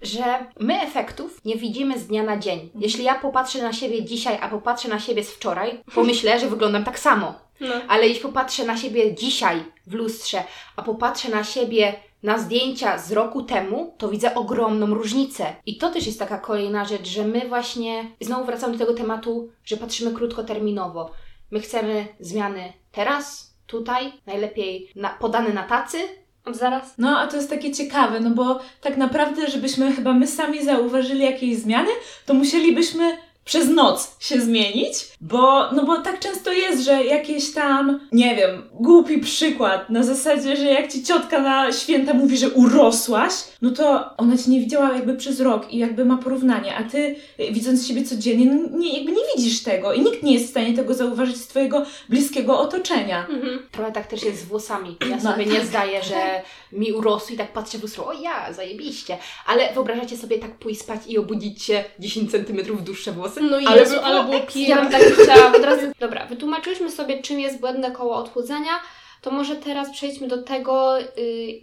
że 0.02 0.22
my 0.60 0.82
efektów 0.82 1.44
nie 1.44 1.56
widzimy 1.56 1.98
z 1.98 2.06
dnia 2.06 2.22
na 2.22 2.36
dzień. 2.36 2.70
Jeśli 2.74 3.04
ja 3.04 3.14
popatrzę 3.14 3.62
na 3.62 3.72
siebie 3.72 4.04
dzisiaj, 4.04 4.38
a 4.40 4.48
popatrzę 4.48 4.88
na 4.88 5.00
siebie 5.00 5.24
z 5.24 5.30
wczoraj, 5.30 5.80
pomyślę, 5.94 6.40
że 6.40 6.48
wyglądam 6.58 6.84
tak 6.84 6.98
samo. 6.98 7.34
No. 7.60 7.74
Ale 7.88 8.08
jeśli 8.08 8.22
popatrzę 8.22 8.64
na 8.64 8.76
siebie 8.76 9.14
dzisiaj 9.14 9.64
w 9.86 9.94
lustrze, 9.94 10.44
a 10.76 10.82
popatrzę 10.82 11.28
na 11.28 11.44
siebie 11.44 11.94
na 12.22 12.38
zdjęcia 12.38 12.98
z 12.98 13.12
roku 13.12 13.42
temu, 13.42 13.94
to 13.98 14.08
widzę 14.08 14.34
ogromną 14.34 14.94
różnicę. 14.94 15.56
I 15.66 15.78
to 15.78 15.90
też 15.90 16.06
jest 16.06 16.18
taka 16.18 16.38
kolejna 16.38 16.84
rzecz, 16.84 17.08
że 17.08 17.24
my 17.24 17.48
właśnie, 17.48 18.04
znowu 18.20 18.44
wracam 18.44 18.72
do 18.72 18.78
tego 18.78 18.94
tematu, 18.94 19.48
że 19.64 19.76
patrzymy 19.76 20.12
krótkoterminowo. 20.12 21.10
My 21.50 21.60
chcemy 21.60 22.06
zmiany 22.20 22.72
teraz, 22.92 23.54
tutaj, 23.66 24.12
najlepiej 24.26 24.92
na, 24.96 25.08
podane 25.08 25.52
na 25.52 25.62
tacy, 25.62 25.98
Zaraz. 26.54 26.94
No, 26.98 27.18
a 27.18 27.26
to 27.26 27.36
jest 27.36 27.50
takie 27.50 27.72
ciekawe, 27.72 28.20
no 28.20 28.30
bo 28.30 28.60
tak 28.80 28.96
naprawdę, 28.96 29.50
żebyśmy 29.50 29.92
chyba 29.92 30.12
my 30.12 30.26
sami 30.26 30.64
zauważyli 30.64 31.22
jakieś 31.22 31.56
zmiany, 31.56 31.90
to 32.26 32.34
musielibyśmy 32.34 33.18
przez 33.48 33.68
noc 33.68 34.16
się 34.20 34.40
zmienić, 34.40 34.94
bo, 35.20 35.72
no 35.72 35.84
bo 35.84 36.00
tak 36.00 36.20
często 36.20 36.52
jest, 36.52 36.84
że 36.84 37.04
jakieś 37.04 37.52
tam, 37.52 38.00
nie 38.12 38.36
wiem, 38.36 38.62
głupi 38.72 39.18
przykład, 39.18 39.90
na 39.90 40.02
zasadzie, 40.02 40.56
że 40.56 40.64
jak 40.64 40.92
ci 40.92 41.02
ciotka 41.02 41.40
na 41.40 41.72
święta 41.72 42.14
mówi, 42.14 42.38
że 42.38 42.50
urosłaś, 42.50 43.32
no 43.62 43.70
to 43.70 44.16
ona 44.16 44.38
cię 44.38 44.50
nie 44.50 44.60
widziała 44.60 44.92
jakby 44.92 45.16
przez 45.16 45.40
rok 45.40 45.72
i 45.72 45.78
jakby 45.78 46.04
ma 46.04 46.16
porównanie, 46.16 46.76
a 46.76 46.84
ty 46.84 47.16
widząc 47.50 47.86
siebie 47.86 48.04
codziennie, 48.04 48.46
no 48.46 48.78
nie, 48.78 48.96
jakby 48.96 49.12
nie 49.12 49.22
widzisz 49.36 49.62
tego 49.62 49.92
i 49.92 50.00
nikt 50.00 50.22
nie 50.22 50.34
jest 50.34 50.46
w 50.46 50.50
stanie 50.50 50.76
tego 50.76 50.94
zauważyć 50.94 51.36
z 51.36 51.46
twojego 51.46 51.82
bliskiego 52.08 52.60
otoczenia. 52.60 53.26
Mhm. 53.28 53.58
Trochę 53.72 53.92
tak 53.92 54.06
też 54.06 54.22
jest 54.22 54.40
z 54.40 54.44
włosami. 54.44 54.96
Ja 55.10 55.16
No, 55.16 55.32
sobie 55.32 55.46
nie 55.46 55.64
zdaję, 55.64 56.02
że 56.02 56.42
mi 56.72 56.92
urosły 56.92 57.34
i 57.34 57.38
tak 57.38 57.52
patrzę 57.52 57.78
w 57.78 57.82
lustro, 57.82 58.06
o 58.06 58.12
ja, 58.12 58.52
zajebiście. 58.52 59.18
Ale 59.46 59.72
wyobrażacie 59.74 60.16
sobie 60.16 60.38
tak 60.38 60.58
pójść 60.58 60.80
spać 60.80 61.00
i 61.06 61.18
obudzić 61.18 61.62
się 61.62 61.84
10 61.98 62.30
cm 62.30 62.84
dłuższe 62.84 63.12
włosy? 63.12 63.37
No 63.40 63.56
ale 63.66 63.80
Jezu, 63.80 63.94
by 63.94 64.04
ale 64.04 64.24
było. 64.24 64.40
Ja 64.54 64.76
bym 64.82 64.92
tak 64.92 65.02
chciała 65.02 65.56
od 65.56 65.64
razu. 65.64 65.86
Dobra, 66.00 66.26
wytłumaczyliśmy 66.26 66.90
sobie, 66.90 67.22
czym 67.22 67.40
jest 67.40 67.60
błędne 67.60 67.90
koło 67.90 68.16
odchudzania. 68.16 68.72
To 69.20 69.30
może 69.30 69.56
teraz 69.56 69.90
przejdźmy 69.90 70.28
do 70.28 70.42
tego, 70.42 71.00
y, 71.00 71.06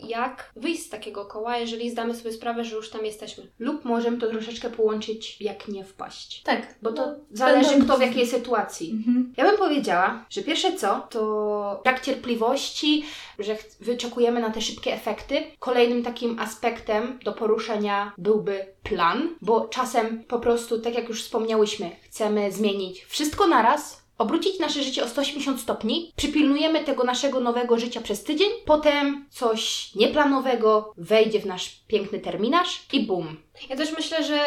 jak 0.08 0.52
wyjść 0.56 0.84
z 0.86 0.90
takiego 0.90 1.26
koła, 1.26 1.58
jeżeli 1.58 1.90
zdamy 1.90 2.16
sobie 2.16 2.32
sprawę, 2.32 2.64
że 2.64 2.76
już 2.76 2.90
tam 2.90 3.06
jesteśmy. 3.06 3.48
Lub 3.60 3.86
możemy 3.86 4.18
to 4.18 4.28
troszeczkę 4.28 4.70
połączyć, 4.70 5.42
jak 5.42 5.68
nie 5.68 5.84
wpaść. 5.84 6.42
Tak. 6.44 6.76
Bo 6.82 6.92
to 6.92 7.06
No, 7.06 7.16
zależy, 7.32 7.82
kto 7.84 7.98
w 7.98 8.02
jakiej 8.02 8.28
sytuacji. 8.28 8.92
Mhm. 8.92 9.34
Ja 9.38 9.44
bym 9.46 9.58
powiedziała, 9.58 10.26
że 10.30 10.42
pierwsze 10.42 10.74
co, 10.74 11.08
to 11.10 11.82
brak 11.84 12.02
cierpliwości, 12.02 13.06
że 13.40 13.58
wyczekujemy 13.80 14.42
na 14.42 14.50
te 14.50 14.62
szybkie 14.62 14.94
efekty. 14.94 15.44
Kolejnym 15.60 16.04
takim 16.04 16.40
aspektem 16.40 17.20
do 17.24 17.34
poruszenia 17.34 18.14
byłby 18.18 18.66
plan, 18.84 19.30
bo 19.42 19.68
czasem 19.68 20.24
po 20.24 20.40
prostu, 20.40 20.80
tak 20.80 20.96
jak 20.96 21.10
już 21.10 21.24
wspomniałyśmy, 21.24 21.92
chcemy 22.02 22.52
zmienić 22.52 23.06
wszystko 23.06 23.48
naraz, 23.48 24.05
obrócić 24.18 24.60
nasze 24.60 24.84
życie 24.84 25.04
o 25.04 25.08
180 25.08 25.62
stopni, 25.62 26.12
przypilnujemy 26.16 26.84
tego 26.84 27.04
naszego 27.04 27.40
nowego 27.40 27.80
życia 27.80 28.02
przez 28.02 28.24
tydzień, 28.24 28.50
potem 28.66 29.26
coś 29.30 29.92
nieplanowego 29.96 30.94
wejdzie 30.98 31.40
w 31.40 31.46
nasz 31.46 31.80
piękny 31.88 32.20
terminarz 32.20 32.86
i 32.94 33.00
bum. 33.06 33.38
Ja 33.70 33.76
też 33.76 33.92
myślę, 33.98 34.24
że 34.24 34.40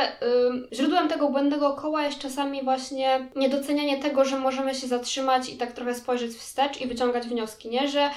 ym, 0.49 0.69
źródłem 0.73 1.09
tego 1.09 1.31
błędnego 1.31 1.73
koła 1.73 2.03
jest 2.05 2.19
czasami 2.19 2.63
właśnie 2.65 3.29
niedocenianie 3.37 4.03
tego, 4.03 4.25
że 4.25 4.39
możemy 4.39 4.75
się 4.75 4.87
zatrzymać 4.87 5.49
i 5.49 5.57
tak 5.57 5.73
trochę 5.73 5.95
spojrzeć 5.95 6.33
wstecz 6.33 6.81
i 6.81 6.87
wyciągać 6.87 7.27
wnioski, 7.27 7.69
nie? 7.69 7.89
Że 7.89 8.11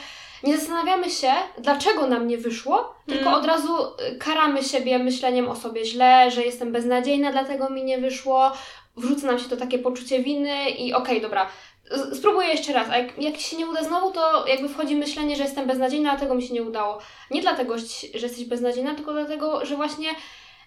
nie 0.43 0.57
zastanawiamy 0.57 1.09
się, 1.09 1.31
dlaczego 1.57 2.07
nam 2.07 2.27
nie 2.27 2.37
wyszło, 2.37 2.95
tylko 3.07 3.29
Mm. 3.29 3.33
od 3.33 3.45
razu 3.45 3.73
y, 3.83 4.17
karamy 4.17 4.63
siebie 4.63 4.99
myśleniem 4.99 5.49
o 5.49 5.55
sobie 5.55 5.85
źle, 5.85 6.31
że 6.31 6.43
jestem 6.43 6.71
beznadziejna, 6.71 7.31
dlatego 7.31 7.69
mi 7.69 7.83
nie 7.83 7.97
wyszło. 7.97 8.51
Wrzuca 8.97 9.27
nam 9.27 9.39
się 9.39 9.49
to 9.49 9.57
takie 9.57 9.79
poczucie 9.79 10.23
winy 10.23 10.69
i 10.69 10.93
okej, 10.93 11.21
dobra, 11.21 11.47
z- 11.91 12.17
spróbuję 12.17 12.47
jeszcze 12.47 12.73
raz, 12.73 12.89
a 12.89 12.97
jak, 12.97 13.21
jak 13.21 13.37
się 13.37 13.57
nie 13.57 13.67
uda 13.67 13.83
znowu, 13.83 14.11
to 14.11 14.47
jakby 14.47 14.69
wchodzi 14.69 14.95
myślenie, 14.95 15.35
że 15.35 15.43
jestem 15.43 15.67
beznadziejna, 15.67 16.09
dlatego 16.09 16.35
mi 16.35 16.43
się 16.43 16.53
nie 16.53 16.63
udało. 16.63 16.99
Nie 17.31 17.41
dlatego, 17.41 17.77
że 17.77 17.85
jesteś 18.27 18.45
beznadziejna, 18.45 18.95
tylko 18.95 19.13
dlatego, 19.13 19.65
że 19.65 19.75
właśnie 19.75 20.09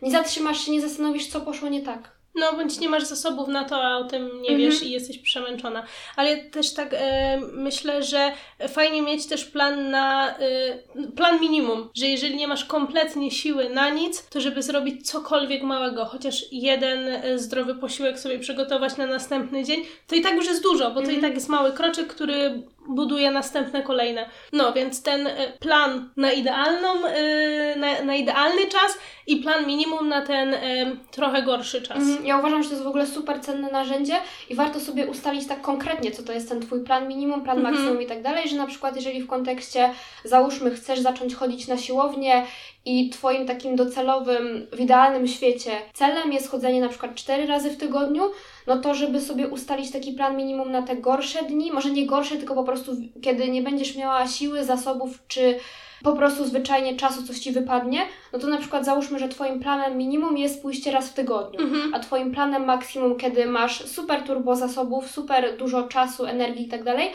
nie 0.02 0.11
zatrzymasz 0.11 0.64
się, 0.66 0.73
nie 0.73 0.81
zastanowisz, 0.81 1.26
co 1.26 1.40
poszło 1.40 1.69
nie 1.69 1.83
tak. 1.83 2.11
No, 2.35 2.53
bądź 2.53 2.79
nie 2.81 2.88
masz 2.88 3.05
zasobów 3.05 3.49
na 3.49 3.64
to, 3.64 3.83
a 3.85 3.97
o 3.97 4.05
tym 4.05 4.23
nie 4.43 4.49
Mhm. 4.50 4.59
wiesz 4.59 4.83
i 4.83 4.91
jesteś 4.91 5.19
przemęczona. 5.19 5.85
Ale 6.17 6.37
też 6.37 6.75
tak 6.75 6.88
e, 6.93 7.41
myślę, 7.53 8.03
że 8.03 8.33
fajnie 8.69 9.03
mieć 9.03 9.26
też 9.26 9.45
plan 9.45 9.91
na 9.91 10.38
e, 10.38 10.41
plan 11.17 11.41
minimum, 11.41 11.91
że 11.95 12.07
jeżeli 12.07 12.37
nie 12.37 12.49
masz 12.49 12.64
kompletnie 12.64 13.31
siły 13.31 13.69
na 13.71 13.91
nic, 13.91 14.29
to 14.29 14.41
żeby 14.41 14.62
zrobić 14.62 15.11
cokolwiek 15.11 15.62
małego, 15.62 16.05
chociaż 16.05 16.45
jeden 16.53 17.09
e, 17.09 17.38
zdrowy 17.38 17.75
posiłek 17.75 18.19
sobie 18.19 18.38
przygotować 18.38 18.97
na 18.97 19.07
następny 19.07 19.64
dzień, 19.64 19.83
to 20.07 20.14
i 20.14 20.21
tak 20.21 20.35
już 20.35 20.47
jest 20.47 20.62
dużo, 20.62 20.91
bo 20.91 21.00
to 21.00 21.07
i 21.11 21.14
Mhm. 21.14 21.21
tak 21.23 21.35
jest 21.35 21.49
mały 21.49 21.73
kroczek, 21.73 22.07
który 22.07 22.62
buduje 22.88 23.31
następne 23.31 23.83
kolejne. 23.83 24.29
No, 24.53 24.73
więc 24.73 25.03
ten 25.03 25.26
e, 25.26 25.33
plan 25.61 26.11
na 26.17 26.33
idealną, 26.33 27.07
e, 27.07 27.76
na, 27.76 28.03
na 28.03 28.14
idealny 28.14 28.67
czas 28.67 28.99
i 29.26 29.37
plan 29.37 29.67
minimum 29.67 30.09
na 30.09 30.23
ten 30.23 30.55
e, 30.55 30.61
trochę 31.11 31.43
gorszy 31.43 31.83
czas. 31.83 31.99
Mhm. 31.99 32.26
Ja 32.26 32.38
uważam, 32.38 32.62
że 32.62 32.69
to 32.69 32.75
jest 32.75 32.85
w 32.85 32.88
ogóle 32.88 33.07
super 33.07 33.41
cenne 33.41 33.71
narzędzie 33.71 34.14
i 34.50 34.55
warto 34.55 34.81
sobie 34.81 35.07
ustalić 35.07 35.49
tak 35.49 35.61
konkretnie, 35.62 36.11
co 36.11 36.23
to 36.23 36.33
jest 36.33 36.49
ten 36.49 36.61
Twój 36.61 36.81
plan 36.81 37.09
minimum, 37.09 37.43
plan 37.43 37.59
Mhm. 37.59 37.75
maksimum 37.75 38.03
i 38.03 38.07
tak 38.07 38.23
dalej, 38.23 38.49
że 38.49 38.57
na 38.57 38.67
przykład 38.67 38.97
jeżeli 38.97 39.23
w 39.23 39.26
kontekście, 39.26 39.91
załóżmy, 40.25 40.71
chcesz 40.71 41.00
zacząć 41.00 41.35
chodzić 41.35 41.69
na 41.69 41.76
siłownię 41.76 42.47
i 42.85 43.11
Twoim 43.11 43.47
takim 43.47 43.76
docelowym, 43.76 44.67
w 44.73 44.81
idealnym 44.81 45.29
świecie 45.29 45.71
celem 45.93 46.33
jest 46.33 46.50
chodzenie 46.50 46.81
na 46.81 46.88
przykład 46.88 47.14
4 47.14 47.47
razy 47.47 47.71
w 47.71 47.76
tygodniu, 47.76 48.23
no 48.66 48.78
to 48.78 48.94
żeby 48.94 49.21
sobie 49.21 49.49
ustalić 49.49 49.90
taki 49.90 50.12
plan 50.12 50.37
minimum 50.37 50.73
na 50.73 50.83
te 50.83 50.97
gorsze 50.97 51.42
dni, 51.42 51.73
może 51.73 51.90
nie 51.90 52.06
gorsze, 52.06 52.37
tylko 52.37 52.54
po 52.54 52.64
prostu 52.64 52.92
kiedy 53.23 53.49
nie 53.49 53.62
będziesz 53.62 53.97
miała 53.97 54.26
siły, 54.26 54.64
zasobów 54.64 55.18
czy 55.28 55.59
po 56.02 56.12
prostu 56.12 56.44
zwyczajnie 56.44 56.97
czasu 56.97 57.23
coś 57.23 57.38
Ci 57.38 57.52
wypadnie, 57.52 58.00
no 58.33 58.38
to 58.38 58.47
na 58.47 58.59
przykład 58.59 58.85
załóżmy, 58.85 59.18
że 59.18 59.28
Twoim 59.28 59.61
planem 59.61 59.99
minimum 59.99 60.37
jest 60.38 60.62
pójście 60.62 60.90
raz 60.90 61.09
w 61.09 61.14
tygodniu, 61.14 61.61
Mhm. 61.61 61.94
a 61.94 61.99
Twoim 62.00 62.33
planem 62.33 62.64
maksimum, 62.64 63.16
kiedy 63.16 63.47
masz 63.47 63.85
super 63.87 64.23
turbo 64.23 64.56
zasobów, 64.56 65.11
super 65.11 65.56
dużo 65.56 65.83
czasu, 65.83 66.25
energii 66.25 66.66
i 66.66 66.68
tak 66.68 66.85
dalej, 66.85 67.11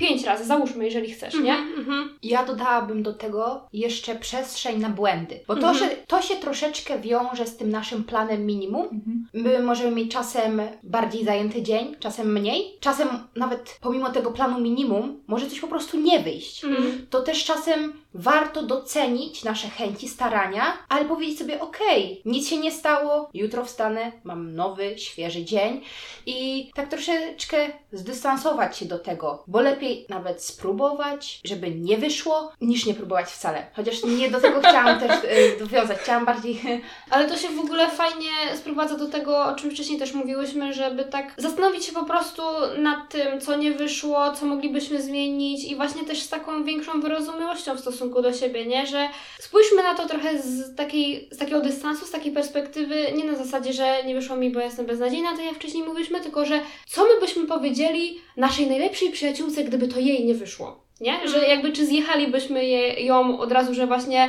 pięć 0.00 0.24
razy, 0.24 0.44
załóżmy, 0.44 0.84
jeżeli 0.84 1.10
chcesz, 1.10 1.34
nie? 1.34 1.52
Mhm, 1.54 1.78
mhm. 1.78 2.18
Ja 2.22 2.44
dodałabym 2.44 3.02
do 3.02 3.14
tego 3.14 3.68
jeszcze 3.72 4.14
przestrzeń 4.14 4.80
na 4.80 4.88
błędy, 4.88 5.40
bo 5.48 5.54
to, 5.56 5.68
Mhm. 5.70 5.78
że, 5.78 5.96
to 6.06 6.22
się 6.22 6.36
troszeczkę 6.36 6.98
wiąże 6.98 7.46
z 7.46 7.56
tym 7.56 7.70
naszym 7.70 8.04
planem 8.04 8.46
minimum. 8.46 8.82
Mhm. 8.92 9.26
My 9.34 9.62
możemy 9.62 9.90
mieć 9.90 10.12
czasem 10.12 10.62
bardziej 10.82 11.24
zajęty 11.24 11.62
dzień, 11.62 11.96
czasem 12.00 12.32
mniej. 12.32 12.76
Czasem 12.80 13.08
nawet 13.36 13.78
pomimo 13.80 14.10
tego 14.10 14.30
planu 14.30 14.60
minimum 14.60 15.22
może 15.26 15.46
coś 15.46 15.60
po 15.60 15.68
prostu 15.68 16.00
nie 16.00 16.20
wyjść. 16.20 16.64
Mhm. 16.64 17.06
To 17.10 17.22
też 17.22 17.44
czasem 17.44 17.92
warto 18.14 18.62
docenić 18.62 19.44
nasze 19.44 19.68
chęci, 19.68 20.08
starania, 20.08 20.78
ale 20.88 21.04
powiedzieć 21.04 21.38
sobie: 21.38 21.60
OK, 21.60 21.78
nic 22.24 22.48
się 22.48 22.58
nie 22.58 22.72
stało, 22.72 23.30
jutro 23.34 23.64
wstanę, 23.64 24.12
mam 24.24 24.54
nowy, 24.54 24.98
świeży 24.98 25.44
dzień 25.44 25.80
i 26.26 26.70
tak 26.74 26.88
troszeczkę 26.88 27.56
zdystansować 27.92 28.78
się 28.78 28.86
do 28.86 28.98
tego, 28.98 29.44
bo 29.46 29.60
lepiej 29.60 30.06
nawet 30.08 30.42
spróbować, 30.44 31.40
żeby 31.44 31.70
nie 31.70 31.98
wyszło, 31.98 32.52
niż 32.60 32.86
nie 32.86 32.94
próbować 32.94 33.28
wcale. 33.28 33.66
Chociaż 33.76 34.04
nie 34.04 34.30
do 34.30 34.40
tego 34.40 34.60
chciałam 34.60 35.00
też 35.00 35.24
y, 35.24 35.58
dowiązać, 35.58 35.98
chciałam 35.98 36.24
bardziej. 36.24 36.60
Ale 37.10 37.28
to 37.28 37.36
się 37.36 37.48
w 37.48 37.60
ogóle 37.60 37.90
fajnie 37.90 38.30
sprowadza 38.56 38.96
do 38.96 39.08
tego, 39.08 39.44
o 39.44 39.54
czym 39.54 39.70
wcześniej 39.70 39.98
też 39.98 40.14
mówiłyśmy, 40.14 40.74
żeby 40.74 41.04
tak 41.04 41.34
zastanowić 41.36 41.84
się 41.84 41.92
po 41.92 42.04
prostu 42.04 42.42
nad 42.78 43.08
tym, 43.08 43.40
co 43.40 43.56
nie 43.56 43.72
wyszło, 43.72 44.32
co 44.32 44.46
moglibyśmy 44.46 45.02
zmienić 45.02 45.64
i 45.64 45.76
właśnie 45.76 46.04
też 46.04 46.22
z 46.22 46.28
taką 46.28 46.64
większą 46.64 47.00
wyrozumiałością 47.00 47.74
w 47.74 47.80
stosunku 47.80 47.99
do 48.08 48.32
siebie, 48.32 48.66
nie? 48.66 48.86
Że 48.86 49.08
spójrzmy 49.38 49.82
na 49.82 49.94
to 49.94 50.08
trochę 50.08 50.42
z, 50.42 50.76
takiej, 50.76 51.28
z 51.32 51.38
takiego 51.38 51.60
dystansu, 51.60 52.06
z 52.06 52.10
takiej 52.10 52.32
perspektywy, 52.32 53.12
nie 53.16 53.24
na 53.24 53.36
zasadzie, 53.36 53.72
że 53.72 54.04
nie 54.04 54.14
wyszło 54.14 54.36
mi, 54.36 54.50
bo 54.50 54.60
jestem 54.60 54.86
beznadziejna, 54.86 55.36
tak 55.36 55.44
jak 55.44 55.54
wcześniej 55.54 55.82
mówiliśmy, 55.82 56.20
tylko 56.20 56.46
że 56.46 56.60
co 56.86 57.04
my 57.04 57.20
byśmy 57.20 57.46
powiedzieli 57.46 58.20
naszej 58.36 58.66
najlepszej 58.66 59.10
przyjaciółce, 59.10 59.64
gdyby 59.64 59.88
to 59.88 60.00
jej 60.00 60.24
nie 60.24 60.34
wyszło. 60.34 60.89
Nie? 61.00 61.28
Że 61.28 61.46
jakby 61.48 61.72
czy 61.72 61.86
zjechalibyśmy 61.86 62.64
je, 62.66 63.04
ją 63.04 63.38
od 63.38 63.52
razu, 63.52 63.74
że 63.74 63.86
właśnie 63.86 64.28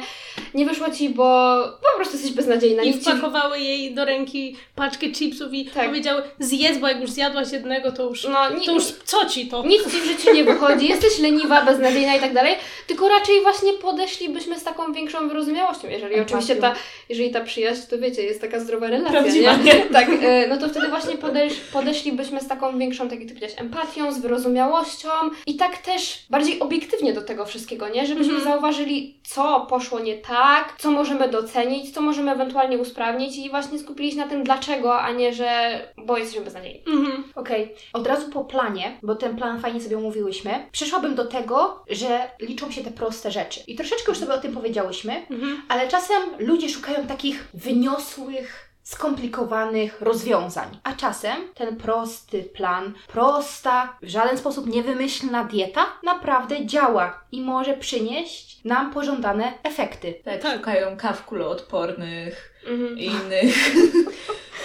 nie 0.54 0.66
wyszło 0.66 0.92
ci, 0.92 1.10
bo 1.10 1.56
po 1.92 1.96
prostu 1.98 2.14
jesteś 2.18 2.32
beznadziejna. 2.34 2.84
I 2.84 2.88
nic 2.88 3.06
ci- 3.06 3.12
wpakowały 3.12 3.60
jej 3.60 3.94
do 3.94 4.06
ręki 4.06 4.56
paczkę 4.76 5.10
chipsów 5.12 5.54
i 5.54 5.66
Tak. 5.66 5.86
powiedziały, 5.88 6.22
zjedz, 6.40 6.78
bo 6.78 6.88
jak 6.88 7.02
już 7.02 7.10
zjadłaś 7.10 7.52
jednego, 7.52 7.92
to 7.92 8.04
już, 8.10 8.24
No, 8.24 8.50
ni- 8.60 8.66
to 8.66 8.72
już 8.74 8.84
co 9.06 9.26
ci 9.26 9.48
to? 9.48 9.64
Nic 9.66 9.84
ci 9.92 10.02
w 10.02 10.06
życiu 10.06 10.34
nie 10.34 10.44
wychodzi, 10.44 10.88
jesteś 10.90 11.20
leniwa, 11.20 11.62
beznadziejna 11.66 12.16
i 12.16 12.20
tak 12.20 12.34
dalej, 12.34 12.56
tylko 12.88 13.10
raczej 13.10 13.42
właśnie 13.42 13.74
podeszlibyśmy 13.74 14.60
z 14.60 14.64
taką 14.64 14.94
większą 14.94 15.28
wyrozumiałością, 15.28 15.88
jeżeli 15.90 16.14
Empatią. 16.16 16.38
oczywiście 16.38 16.56
ta, 16.62 16.76
jeżeli 17.10 17.32
ta 17.32 17.42
przyjaźń, 17.42 17.82
to 17.90 17.98
wiecie, 17.98 18.24
jest 18.24 18.42
taka 18.42 18.60
zdrowa 18.60 18.88
relacja, 18.88 19.22
Prawdziwa, 19.22 19.56
nie? 19.56 19.74
Tak, 19.94 20.10
e, 20.22 20.48
no 20.48 20.58
to 20.58 20.70
wtedy 20.70 20.88
właśnie 20.88 21.18
podesz, 21.18 21.54
podeszlibyśmy 21.74 22.40
z 22.42 22.48
taką 22.48 22.78
większą, 22.80 23.10
tak 23.10 23.20
jak 23.20 23.28
ty 23.30 23.36
powiedziałaś, 23.36 23.62
empatią, 23.62 24.12
z 24.14 24.20
wyrozumiałością 24.20 25.10
i 25.48 25.56
tak 25.56 25.78
też 25.78 26.20
bardziej 26.30 26.61
obiektywnie 26.62 27.14
do 27.14 27.22
tego 27.22 27.46
wszystkiego, 27.46 27.90
nie? 27.90 28.06
Żebyśmy 28.08 28.34
Mhm. 28.34 28.52
zauważyli, 28.52 29.20
co 29.24 29.66
poszło 29.70 30.00
nie 30.00 30.18
tak, 30.18 30.76
co 30.80 30.92
możemy 30.92 31.30
docenić, 31.30 31.94
co 31.94 32.02
możemy 32.02 32.32
ewentualnie 32.32 32.78
usprawnić 32.78 33.38
i 33.38 33.50
właśnie 33.50 33.80
skupili 33.80 34.12
się 34.12 34.18
na 34.18 34.28
tym 34.28 34.44
dlaczego, 34.44 35.00
a 35.02 35.12
nie, 35.12 35.34
że 35.34 35.80
bo 35.98 36.18
jesteśmy 36.18 36.44
beznadziejni. 36.46 36.84
Mhm. 36.88 37.24
Okej, 37.36 37.76
od 37.94 38.08
razu 38.08 38.30
po 38.30 38.46
planie, 38.46 38.98
bo 39.04 39.16
ten 39.16 39.36
plan 39.36 39.60
fajnie 39.62 39.82
sobie 39.82 39.98
omówiłyśmy, 39.98 40.52
przeszłabym 40.72 41.16
do 41.16 41.26
tego, 41.26 41.84
że 41.90 42.30
liczą 42.40 42.72
się 42.72 42.84
te 42.84 42.92
proste 42.92 43.32
rzeczy. 43.32 43.60
I 43.68 43.76
troszeczkę 43.76 44.12
już 44.12 44.18
sobie 44.20 44.34
o 44.34 44.38
tym 44.38 44.54
powiedziałyśmy, 44.54 45.26
Mhm. 45.30 45.62
ale 45.70 45.88
czasem 45.88 46.22
ludzie 46.40 46.70
szukają 46.70 47.08
takich 47.08 47.48
wyniosłych, 47.54 48.71
skomplikowanych 48.84 50.02
rozwiązań. 50.02 50.68
A 50.84 50.94
czasem 50.94 51.38
ten 51.56 51.76
prosty 51.76 52.44
plan, 52.44 52.94
prosta, 53.08 53.98
w 54.02 54.08
żaden 54.10 54.38
sposób 54.38 54.68
niewymyślna 54.68 55.44
dieta 55.44 55.86
naprawdę 56.04 56.66
działa 56.66 57.24
i 57.32 57.42
może 57.42 57.74
przynieść 57.74 58.64
nam 58.66 58.94
pożądane 58.94 59.54
efekty. 59.64 60.14
Tak, 60.26 60.42
Tak. 60.42 60.58
szukają 60.58 60.98
kaw 60.98 61.26
kuloodpornych 61.26 62.52
Mhm. 62.68 62.98
i 63.00 63.06
innych. 63.06 63.56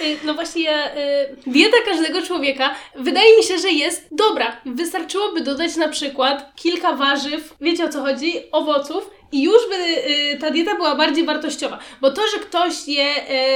Y, 0.02 0.16
No 0.24 0.34
właśnie, 0.34 0.96
y, 0.96 1.36
dieta 1.50 1.76
każdego 1.86 2.22
człowieka 2.22 2.74
wydaje 2.94 3.36
mi 3.36 3.42
się, 3.42 3.58
że 3.58 3.68
jest 3.70 4.06
dobra. 4.12 4.56
Wystarczyłoby 4.66 5.40
dodać 5.40 5.76
na 5.76 5.88
przykład 5.88 6.52
kilka 6.56 6.92
warzyw, 6.92 7.54
wiecie 7.60 7.84
o 7.84 7.88
co 7.88 8.00
chodzi, 8.00 8.42
owoców 8.52 9.10
i 9.32 9.42
już 9.42 9.68
by 9.68 9.74
y, 10.34 10.38
ta 10.40 10.50
dieta 10.50 10.74
była 10.74 10.94
bardziej 10.94 11.24
wartościowa. 11.24 11.78
Bo 12.00 12.10
to, 12.10 12.22
że 12.34 12.38
ktoś 12.38 12.88
je, 12.88 13.14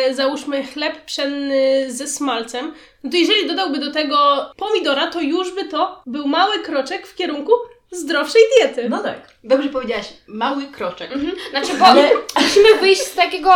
y, 0.09 0.15
załóżmy, 0.15 0.65
chleb 0.65 1.05
pszenny 1.05 1.87
ze 1.93 2.07
smalcem, 2.07 2.73
no 3.05 3.11
to 3.11 3.17
jeżeli 3.17 3.47
dodałby 3.47 3.79
do 3.79 3.93
tego 3.93 4.47
pomidora, 4.57 5.07
to 5.07 5.21
już 5.21 5.55
by 5.55 5.65
to 5.65 6.03
był 6.07 6.29
mały 6.29 6.59
kroczek 6.59 7.07
w 7.07 7.15
kierunku 7.15 7.53
zdrowszej 7.93 8.43
diety. 8.59 8.89
No 8.89 9.03
tak. 9.03 9.31
Dobrze 9.45 9.69
powiedziałaś, 9.69 10.07
mały 10.27 10.65
kroczek. 10.67 11.13
Mhm. 11.13 11.33
Znaczy, 11.51 11.75
bo 11.79 11.87
Ale- 11.87 12.11
musimy 12.41 12.75
wyjść 12.81 13.03
z 13.03 13.15
takiego 13.15 13.55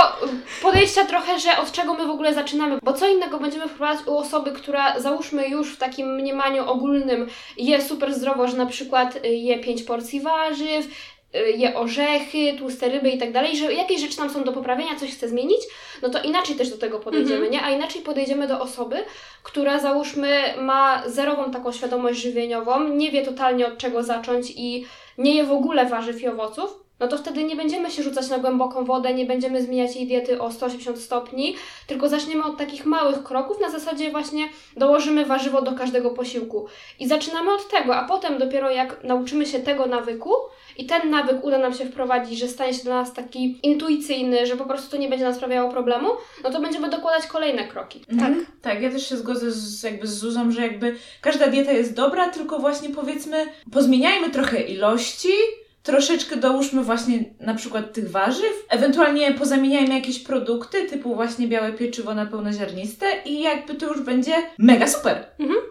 podejścia 0.63 1.05
trochę, 1.05 1.41
że 1.41 1.59
od 1.59 1.73
czego 1.73 1.95
my 1.95 2.07
w 2.07 2.11
ogóle 2.11 2.35
zaczynamy, 2.35 2.79
bo 2.83 2.93
co 2.93 3.09
innego 3.09 3.39
będziemy 3.39 3.69
wprowadzać 3.69 4.07
u 4.07 4.17
osoby, 4.19 4.53
która 4.53 5.01
załóżmy 5.01 5.49
już 5.49 5.73
w 5.73 5.77
takim 5.77 6.15
mniemaniu 6.15 6.71
ogólnym 6.71 7.27
je 7.57 7.83
super 7.83 8.15
zdrowo, 8.15 8.49
że 8.49 8.57
na 8.57 8.67
przykład 8.67 9.19
je 9.25 9.59
pięć 9.59 9.83
porcji 9.83 10.21
warzyw, 10.21 10.87
je 11.57 11.75
orzechy, 11.77 12.55
tłuste 12.59 12.89
ryby 12.89 13.11
i 13.11 13.19
tak 13.19 13.33
dalej, 13.33 13.57
że 13.57 13.73
jakieś 13.75 14.01
rzeczy 14.01 14.17
tam 14.17 14.31
są 14.31 14.45
do 14.45 14.53
poprawienia, 14.53 14.97
coś 15.01 15.11
chce 15.11 15.29
zmienić, 15.29 15.61
no 16.03 16.09
to 16.09 16.23
inaczej 16.23 16.57
też 16.57 16.71
do 16.71 16.79
tego 16.79 16.99
podejdziemy, 17.01 17.35
Mhm. 17.47 17.53
nie? 17.53 17.63
A 17.63 17.71
inaczej 17.71 18.03
podejdziemy 18.03 18.49
do 18.49 18.61
osoby, 18.61 18.97
która 19.43 19.79
załóżmy 19.79 20.41
ma 20.61 21.03
zerową 21.07 21.51
taką 21.51 21.73
świadomość 21.73 22.21
żywieniową, 22.21 22.89
nie 22.89 23.11
wie 23.11 23.23
totalnie 23.23 23.67
od 23.67 23.79
czego 23.79 24.03
zacząć 24.03 24.53
i 24.57 24.87
nie 25.19 25.35
je 25.35 25.45
w 25.45 25.53
ogóle 25.53 25.87
warzyw 25.87 26.23
i 26.23 26.29
owoców, 26.29 26.84
no 27.01 27.09
to 27.09 27.19
wtedy 27.19 27.45
nie 27.45 27.57
będziemy 27.57 27.91
się 27.91 28.03
rzucać 28.03 28.29
na 28.29 28.39
głęboką 28.39 28.85
wodę, 28.85 29.15
nie 29.15 29.27
będziemy 29.27 29.63
zmieniać 29.63 29.97
jej 29.97 30.07
diety 30.07 30.41
o 30.41 30.53
180 30.53 30.99
stopni, 30.99 31.57
tylko 31.87 32.09
zaczniemy 32.09 32.45
od 32.45 32.59
takich 32.59 32.87
małych 32.87 33.23
kroków, 33.23 33.61
na 33.61 33.71
zasadzie 33.71 34.11
właśnie 34.11 34.49
dołożymy 34.77 35.27
warzywo 35.27 35.63
do 35.63 35.73
każdego 35.73 36.11
posiłku. 36.11 36.67
I 36.99 37.09
zaczynamy 37.09 37.53
od 37.53 37.69
tego, 37.69 37.97
a 37.97 38.09
potem 38.09 38.39
dopiero 38.39 38.71
jak 38.71 39.05
nauczymy 39.05 39.47
się 39.47 39.59
tego 39.59 39.87
nawyku 39.87 40.33
i 40.77 40.87
ten 40.87 41.11
nawyk 41.11 41.45
uda 41.45 41.59
nam 41.59 41.75
się 41.75 41.85
wprowadzić, 41.85 42.39
że 42.39 42.49
stanie 42.49 42.75
się 42.75 42.85
dla 42.85 42.95
nas 42.95 43.13
taki 43.13 43.61
intuicyjny, 43.63 44.47
że 44.47 44.57
po 44.57 44.65
prostu 44.65 44.91
to 44.91 44.97
nie 44.97 45.09
będzie 45.09 45.25
nam 45.25 45.35
sprawiało 45.35 45.71
problemu, 45.71 46.09
no 46.45 46.51
to 46.51 46.61
będziemy 46.61 46.91
dokładać 46.91 47.27
kolejne 47.27 47.69
kroki. 47.69 48.05
Mhm. 48.13 48.47
Tak, 48.63 48.83
ja 48.83 48.91
też 48.91 49.09
się 49.09 49.17
zgodzę 49.17 49.51
z, 49.51 49.83
jakby 49.83 50.07
z 50.07 50.19
Zuzą, 50.19 50.51
że 50.51 50.63
jakby 50.63 50.97
każda 51.21 51.47
dieta 51.47 51.73
jest 51.73 51.95
dobra, 51.95 52.29
tylko 52.29 52.59
właśnie 52.59 52.89
powiedzmy, 52.89 53.47
pozmieniajmy 53.73 54.31
trochę 54.31 54.63
ilości, 54.63 55.33
troszeczkę 55.85 56.37
dołóżmy 56.37 56.83
właśnie 56.83 57.25
na 57.41 57.55
przykład 57.55 57.93
tych 57.93 58.11
warzyw, 58.11 58.67
ewentualnie 58.69 59.33
pozamieniajmy 59.33 59.95
jakieś 59.95 60.19
produkty, 60.19 60.85
typu 60.85 61.15
właśnie 61.15 61.49
białe 61.49 61.73
pieczywo 61.73 62.15
na 62.15 62.27
pełnoziarniste 62.27 63.07
i 63.25 63.41
jakby 63.41 63.75
to 63.75 63.87
już 63.87 64.01
będzie 64.01 64.33
mega 64.59 64.87
super. 64.87 65.25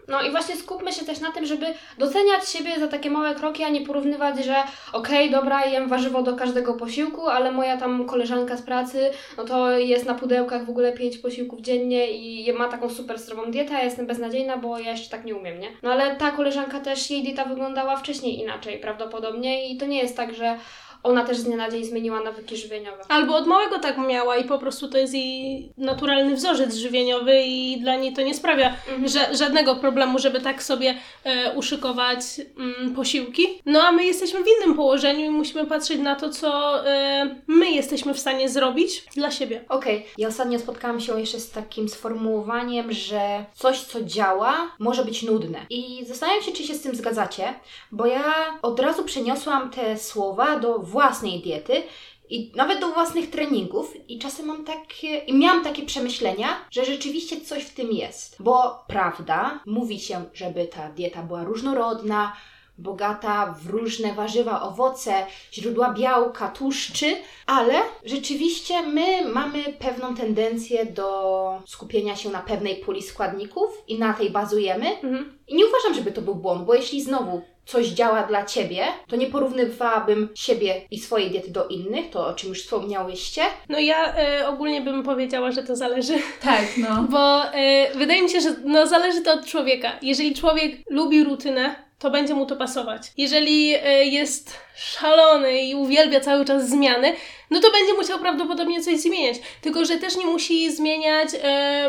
No 0.07 0.21
i 0.21 0.31
właśnie 0.31 0.55
skupmy 0.55 0.91
się 0.91 1.05
też 1.05 1.19
na 1.19 1.31
tym, 1.31 1.45
żeby 1.45 1.65
doceniać 1.97 2.49
siebie 2.49 2.79
za 2.79 2.87
takie 2.87 3.09
małe 3.11 3.35
kroki, 3.35 3.63
a 3.63 3.69
nie 3.69 3.81
porównywać, 3.81 4.45
że 4.45 4.55
okej, 4.93 5.31
dobra, 5.31 5.65
jem 5.65 5.89
warzywo 5.89 6.21
do 6.23 6.35
każdego 6.35 6.73
posiłku, 6.73 7.27
ale 7.27 7.51
moja 7.51 7.77
tam 7.77 8.05
koleżanka 8.05 8.57
z 8.57 8.61
pracy, 8.61 9.09
no 9.37 9.43
to 9.43 9.77
jest 9.79 10.05
na 10.05 10.13
pudełkach 10.13 10.65
w 10.65 10.69
ogóle 10.69 10.93
pięć 10.93 11.17
posiłków 11.17 11.61
dziennie 11.61 12.11
i 12.11 12.53
ma 12.53 12.67
taką 12.67 12.89
super 12.89 13.19
zdrową 13.19 13.51
dietę, 13.51 13.75
a 13.75 13.83
jestem 13.83 14.07
beznadziejna, 14.07 14.57
bo 14.57 14.79
ja 14.79 14.91
jeszcze 14.91 15.09
tak 15.09 15.25
nie 15.25 15.35
umiem, 15.35 15.59
nie? 15.59 15.67
No 15.83 15.91
ale 15.91 16.15
ta 16.15 16.31
koleżanka 16.31 16.79
też, 16.79 17.11
jej 17.11 17.23
dieta 17.23 17.45
wyglądała 17.45 17.97
wcześniej 17.97 18.39
inaczej 18.39 18.79
prawdopodobnie 18.79 19.69
i 19.69 19.77
to 19.77 19.85
nie 19.85 19.97
jest 19.97 20.02
tak, 20.17 20.35
że 20.35 20.57
ona 21.03 21.23
też 21.25 21.37
z 21.37 21.43
dnia 21.43 21.57
na 21.57 21.71
dzień 21.71 21.85
zmieniła 21.85 22.19
nawyki 22.19 22.57
żywieniowe. 22.57 22.97
Albo 23.09 23.35
od 23.35 23.47
małego 23.47 23.79
tak 23.79 23.97
miała 23.97 24.37
i 24.37 24.43
po 24.43 24.59
prostu 24.59 24.87
to 24.87 24.97
jest 24.97 25.13
jej 25.13 25.69
naturalny 25.77 26.35
wzorzec 26.35 26.75
żywieniowy 26.75 27.41
i 27.45 27.81
dla 27.81 27.95
niej 27.95 28.13
to 28.13 28.21
nie 28.21 28.33
sprawia 28.33 28.67
Mhm. 28.67 29.05
ża- 29.05 29.37
żadnego 29.37 29.75
problemu, 29.75 30.19
żeby 30.19 30.41
tak 30.41 30.63
sobie 30.63 30.95
e, 31.23 31.53
uszykować 31.53 32.19
mm, 32.59 32.95
posiłki. 32.95 33.47
No 33.65 33.81
a 33.81 33.91
my 33.91 34.05
jesteśmy 34.05 34.39
w 34.43 34.47
innym 34.57 34.75
położeniu 34.77 35.25
i 35.25 35.29
musimy 35.29 35.65
patrzeć 35.65 35.99
na 35.99 36.15
to, 36.15 36.29
co 36.29 36.79
e, 36.87 37.35
my 37.47 37.71
jesteśmy 37.71 38.13
w 38.13 38.19
stanie 38.19 38.49
zrobić 38.49 39.03
dla 39.15 39.31
siebie. 39.31 39.65
Okej, 39.69 40.05
ja 40.17 40.27
ostatnio 40.27 40.59
spotkałam 40.59 40.99
się 40.99 41.19
jeszcze 41.19 41.39
z 41.39 41.51
takim 41.51 41.89
sformułowaniem, 41.89 42.91
że 42.91 43.45
coś, 43.55 43.79
co 43.81 44.03
działa, 44.03 44.57
może 44.79 45.05
być 45.05 45.23
nudne. 45.23 45.59
I 45.69 46.05
zastanawiam 46.05 46.43
się, 46.43 46.51
czy 46.51 46.63
się 46.63 46.73
z 46.73 46.81
tym 46.81 46.95
zgadzacie, 46.95 47.53
bo 47.91 48.05
ja 48.05 48.23
od 48.61 48.79
razu 48.79 49.03
przeniosłam 49.03 49.69
te 49.69 49.97
słowa 49.97 50.59
do 50.59 50.79
własnej 50.93 51.41
diety. 51.41 51.83
I 52.29 52.51
nawet 52.55 52.79
do 52.79 52.87
własnych 52.87 53.29
treningów, 53.29 53.93
i 54.07 54.19
czasem 54.19 54.45
mam 54.45 54.65
takie, 54.65 55.17
i 55.17 55.33
miałam 55.33 55.63
takie 55.63 55.83
przemyślenia, 55.83 56.47
że 56.71 56.85
rzeczywiście 56.85 57.41
coś 57.41 57.63
w 57.63 57.73
tym 57.73 57.91
jest. 57.91 58.35
Bo 58.39 58.83
prawda, 58.87 59.59
mówi 59.65 59.99
się, 59.99 60.25
żeby 60.33 60.65
ta 60.67 60.89
dieta 60.89 61.23
była 61.23 61.43
różnorodna, 61.43 62.33
bogata 62.77 63.55
w 63.61 63.69
różne 63.69 64.13
warzywa, 64.13 64.61
owoce, 64.61 65.25
źródła 65.53 65.93
białka, 65.93 66.47
tłuszczy, 66.47 67.15
ale 67.45 67.73
rzeczywiście 68.05 68.81
my 68.81 69.25
mamy 69.33 69.63
pewną 69.79 70.15
tendencję 70.15 70.85
do 70.85 71.61
skupienia 71.65 72.15
się 72.15 72.29
na 72.29 72.39
pewnej 72.39 72.75
puli 72.75 73.01
składników 73.01 73.69
i 73.87 73.99
na 73.99 74.13
tej 74.13 74.29
bazujemy. 74.29 74.89
Mhm. 74.89 75.39
I 75.47 75.55
nie 75.55 75.65
uważam, 75.65 75.93
żeby 75.93 76.11
to 76.11 76.21
był 76.21 76.35
błąd, 76.35 76.65
bo 76.65 76.73
jeśli 76.73 77.01
znowu 77.01 77.41
coś 77.65 77.87
działa 77.87 78.23
dla 78.23 78.45
Ciebie, 78.45 78.85
to 79.07 79.15
nie 79.15 79.27
porównywałabym 79.27 80.29
siebie 80.35 80.81
i 80.91 80.99
swojej 80.99 81.31
diety 81.31 81.51
do 81.51 81.67
innych, 81.67 82.09
to 82.09 82.27
o 82.27 82.33
czym 82.33 82.49
już 82.49 82.61
wspomniałyście. 82.61 83.41
No 83.69 83.79
ja 83.79 84.15
e, 84.15 84.47
ogólnie 84.47 84.81
bym 84.81 85.03
powiedziała, 85.03 85.51
że 85.51 85.63
to 85.63 85.75
zależy. 85.75 86.13
Tak, 86.41 86.65
no. 86.77 87.03
Bo 87.11 87.53
e, 87.53 87.91
wydaje 87.95 88.21
mi 88.21 88.29
się, 88.29 88.41
że 88.41 88.55
no, 88.65 88.87
zależy 88.87 89.21
to 89.21 89.33
od 89.33 89.45
człowieka. 89.45 89.91
Jeżeli 90.01 90.35
człowiek 90.35 90.75
lubi 90.89 91.23
rutynę, 91.23 91.75
to 91.99 92.11
będzie 92.11 92.33
mu 92.33 92.45
to 92.45 92.55
pasować. 92.55 93.01
Jeżeli 93.17 93.73
e, 93.73 94.05
jest 94.05 94.57
szalony 94.75 95.61
i 95.61 95.75
uwielbia 95.75 96.19
cały 96.19 96.45
czas 96.45 96.69
zmiany, 96.69 97.13
no 97.51 97.59
to 97.59 97.71
będzie 97.71 97.93
musiał 97.93 98.19
prawdopodobnie 98.19 98.81
coś 98.81 98.99
zmieniać. 98.99 99.37
Tylko, 99.61 99.85
że 99.85 99.97
też 99.97 100.17
nie 100.17 100.25
musi 100.25 100.71
zmieniać, 100.75 101.29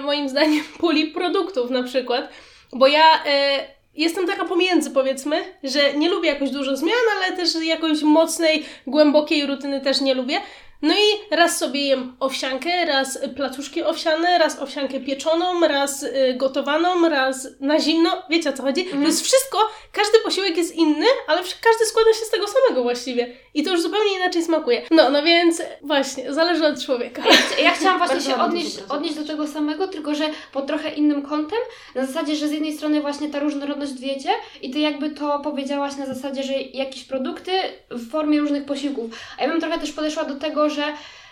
moim 0.02 0.28
zdaniem, 0.28 0.64
puli 0.80 1.06
produktów 1.06 1.70
na 1.70 1.82
przykład. 1.82 2.28
Bo 2.72 2.86
ja 2.86 3.24
e, 3.26 3.73
jestem 3.96 4.26
taka 4.26 4.44
pomiędzy, 4.44 4.90
powiedzmy, 4.90 5.44
że 5.62 5.94
nie 5.94 6.08
lubię 6.08 6.28
jakoś 6.28 6.50
dużo 6.50 6.76
zmian, 6.76 6.96
ale 7.16 7.36
też 7.36 7.48
jakoś 7.64 8.02
mocnej, 8.02 8.64
głębokiej 8.86 9.46
rutyny 9.46 9.80
też 9.80 10.00
nie 10.00 10.14
lubię. 10.14 10.40
No 10.82 10.94
i 10.94 11.36
raz 11.36 11.58
sobie 11.58 11.86
jem 11.86 12.16
owsiankę, 12.20 12.84
raz 12.84 13.18
placuszki 13.36 13.82
owsiane, 13.82 14.38
raz 14.38 14.58
owsiankę 14.58 15.00
pieczoną, 15.00 15.60
raz 15.60 16.02
y, 16.02 16.34
gotowaną, 16.36 17.08
raz 17.08 17.48
na 17.60 17.80
zimno. 17.80 18.22
Wiecie 18.30 18.50
o 18.50 18.52
co 18.52 18.62
chodzi? 18.62 18.84
To 18.84 18.96
jest 18.96 19.24
wszystko, 19.24 19.58
każdy 19.92 20.18
posiłek 20.18 20.56
jest 20.56 20.74
inny, 20.74 21.06
ale 21.26 21.40
każdy 21.40 21.84
składa 21.86 22.12
się 22.12 22.24
z 22.24 22.30
tego 22.30 22.46
samego 22.48 22.82
właściwie. 22.82 23.36
I 23.54 23.62
to 23.62 23.70
już 23.70 23.82
zupełnie 23.82 24.16
inaczej 24.16 24.42
smakuje. 24.42 24.82
No, 24.90 25.10
no 25.10 25.22
więc 25.22 25.62
właśnie, 25.82 26.32
zależy 26.32 26.66
od 26.66 26.84
człowieka. 26.84 27.22
Ja 27.62 27.70
chciałam 27.70 27.98
właśnie 27.98 28.20
się 28.20 28.36
odnieść, 28.36 28.78
odnieść 28.88 29.14
do 29.14 29.24
tego 29.24 29.46
samego, 29.46 29.88
tylko 29.88 30.14
że 30.14 30.24
pod 30.52 30.66
trochę 30.66 30.90
innym 30.90 31.22
kątem. 31.22 31.58
Na 31.94 32.06
zasadzie, 32.06 32.36
że 32.36 32.48
z 32.48 32.52
jednej 32.52 32.72
strony 32.72 33.00
właśnie 33.00 33.28
ta 33.28 33.38
różnorodność 33.38 33.92
w 33.92 34.00
diecie 34.00 34.30
i 34.62 34.70
ty 34.70 34.78
jakby 34.78 35.10
to 35.10 35.40
powiedziałaś 35.40 35.96
na 35.96 36.06
zasadzie, 36.06 36.42
że 36.42 36.52
jakieś 36.52 37.04
produkty 37.04 37.52
w 37.90 38.10
formie 38.10 38.40
różnych 38.40 38.64
posiłków. 38.64 39.10
A 39.38 39.42
ja 39.42 39.48
bym 39.48 39.60
trochę 39.60 39.78
też 39.78 39.92
podeszła 39.92 40.24
do 40.24 40.34
tego, 40.34 40.70
że 40.70 40.82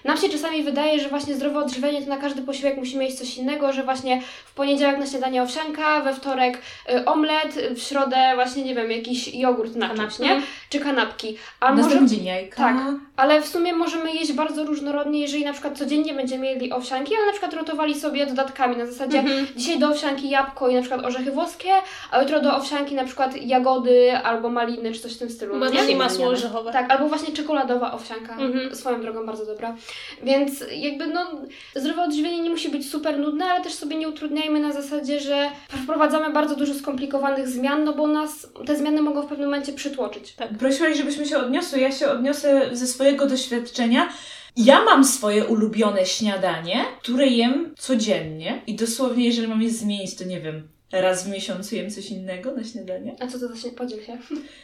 nam 0.04 0.16
się 0.16 0.28
czasami 0.28 0.62
wydaje, 0.62 1.00
że 1.00 1.08
właśnie 1.08 1.34
zdrowe 1.34 1.58
odżywienie 1.58 2.02
to 2.02 2.08
na 2.08 2.16
każdy 2.16 2.42
posiłek 2.42 2.76
musimy 2.76 3.04
jeść 3.04 3.18
coś 3.18 3.36
innego, 3.36 3.72
że 3.72 3.82
właśnie 3.82 4.22
w 4.44 4.54
poniedziałek 4.54 4.98
na 4.98 5.06
śniadanie 5.06 5.42
owsianka, 5.42 6.00
we 6.00 6.14
wtorek 6.14 6.58
y, 6.92 7.04
omlet, 7.04 7.54
w 7.76 7.82
środę 7.82 8.16
właśnie, 8.34 8.62
nie 8.64 8.74
wiem, 8.74 8.90
jakiś 8.90 9.34
jogurt 9.34 9.76
na 9.76 9.88
czymś, 9.96 10.18
nie? 10.18 10.42
Czy 10.70 10.80
kanapki. 10.80 11.36
A 11.60 11.72
może... 11.74 11.96
Jajka. 12.24 12.56
Tak, 12.56 12.76
ale 13.16 13.42
w 13.42 13.46
sumie 13.48 13.72
możemy 13.72 14.12
jeść 14.14 14.32
bardzo 14.32 14.64
różnorodnie, 14.64 15.20
jeżeli 15.20 15.44
na 15.44 15.52
przykład 15.52 15.78
codziennie 15.78 16.14
będziemy 16.14 16.46
jedli 16.46 16.72
owsianki, 16.72 17.14
ale 17.16 17.26
na 17.26 17.32
przykład 17.32 17.54
rotowali 17.54 18.00
sobie 18.00 18.26
dodatkami 18.26 18.76
na 18.76 18.86
zasadzie 18.86 19.18
Mhm. 19.18 19.46
dzisiaj 19.56 19.78
do 19.78 19.88
owsianki 19.88 20.30
jabłko 20.30 20.68
i 20.68 20.74
na 20.74 20.80
przykład 20.80 21.04
orzechy 21.04 21.30
włoskie, 21.32 21.70
a 22.10 22.22
jutro 22.22 22.40
do 22.40 22.56
owsianki 22.56 22.94
na 22.94 23.04
przykład 23.04 23.36
jagody 23.42 24.16
albo 24.16 24.48
maliny 24.48 24.92
czy 24.92 25.00
coś 25.00 25.14
w 25.14 25.18
tym 25.18 25.30
stylu. 25.30 25.54
i 25.92 25.96
masło 25.96 26.26
orzechowe. 26.26 26.72
Tak, 26.72 26.90
albo 26.90 27.08
właśnie 27.08 27.34
czekoladowa 27.34 27.92
owsianka, 27.92 28.32
Mhm. 28.36 28.76
swoją 28.76 29.00
drogą 29.02 29.26
bardzo 29.26 29.46
dobra. 29.46 29.76
Więc 30.22 30.64
jakby 30.76 31.06
no, 31.06 31.42
zdrowe 31.76 32.02
odżywienie 32.02 32.42
nie 32.42 32.50
musi 32.50 32.68
być 32.68 32.90
super 32.90 33.18
nudne, 33.18 33.44
ale 33.44 33.64
też 33.64 33.74
sobie 33.74 33.96
nie 33.96 34.08
utrudniajmy 34.08 34.60
na 34.60 34.72
zasadzie, 34.72 35.20
że 35.20 35.50
wprowadzamy 35.68 36.32
bardzo 36.32 36.56
dużo 36.56 36.74
skomplikowanych 36.74 37.48
zmian, 37.48 37.84
no 37.84 37.92
bo 37.92 38.06
nas 38.06 38.48
te 38.66 38.76
zmiany 38.76 39.02
mogą 39.02 39.22
w 39.22 39.26
pewnym 39.26 39.46
momencie 39.46 39.72
przytłoczyć. 39.72 40.32
Tak. 40.32 40.58
Prosiłaś, 40.58 40.96
żebyśmy 40.96 41.26
się 41.26 41.38
odniosły. 41.38 41.80
Ja 41.80 41.92
się 41.92 42.10
odniosę 42.10 42.70
ze 42.72 42.86
swojego 42.86 43.26
doświadczenia. 43.26 44.08
Ja 44.56 44.84
mam 44.84 45.04
swoje 45.04 45.44
ulubione 45.44 46.06
śniadanie, 46.06 46.84
które 47.02 47.26
jem 47.26 47.74
codziennie 47.78 48.62
i 48.66 48.74
dosłownie, 48.74 49.26
jeżeli 49.26 49.48
mam 49.48 49.62
je 49.62 49.70
zmienić, 49.70 50.14
to 50.14 50.24
nie 50.24 50.40
wiem, 50.40 50.68
raz 50.92 51.24
w 51.24 51.30
miesiącu 51.30 51.76
jem 51.76 51.90
coś 51.90 52.10
innego 52.10 52.54
na 52.54 52.64
śniadanie. 52.64 53.16
A 53.20 53.26
co 53.26 53.38
to 53.38 53.48
za 53.48 53.56
się 53.56 53.70
podziel 53.70 54.04
się? 54.04 54.18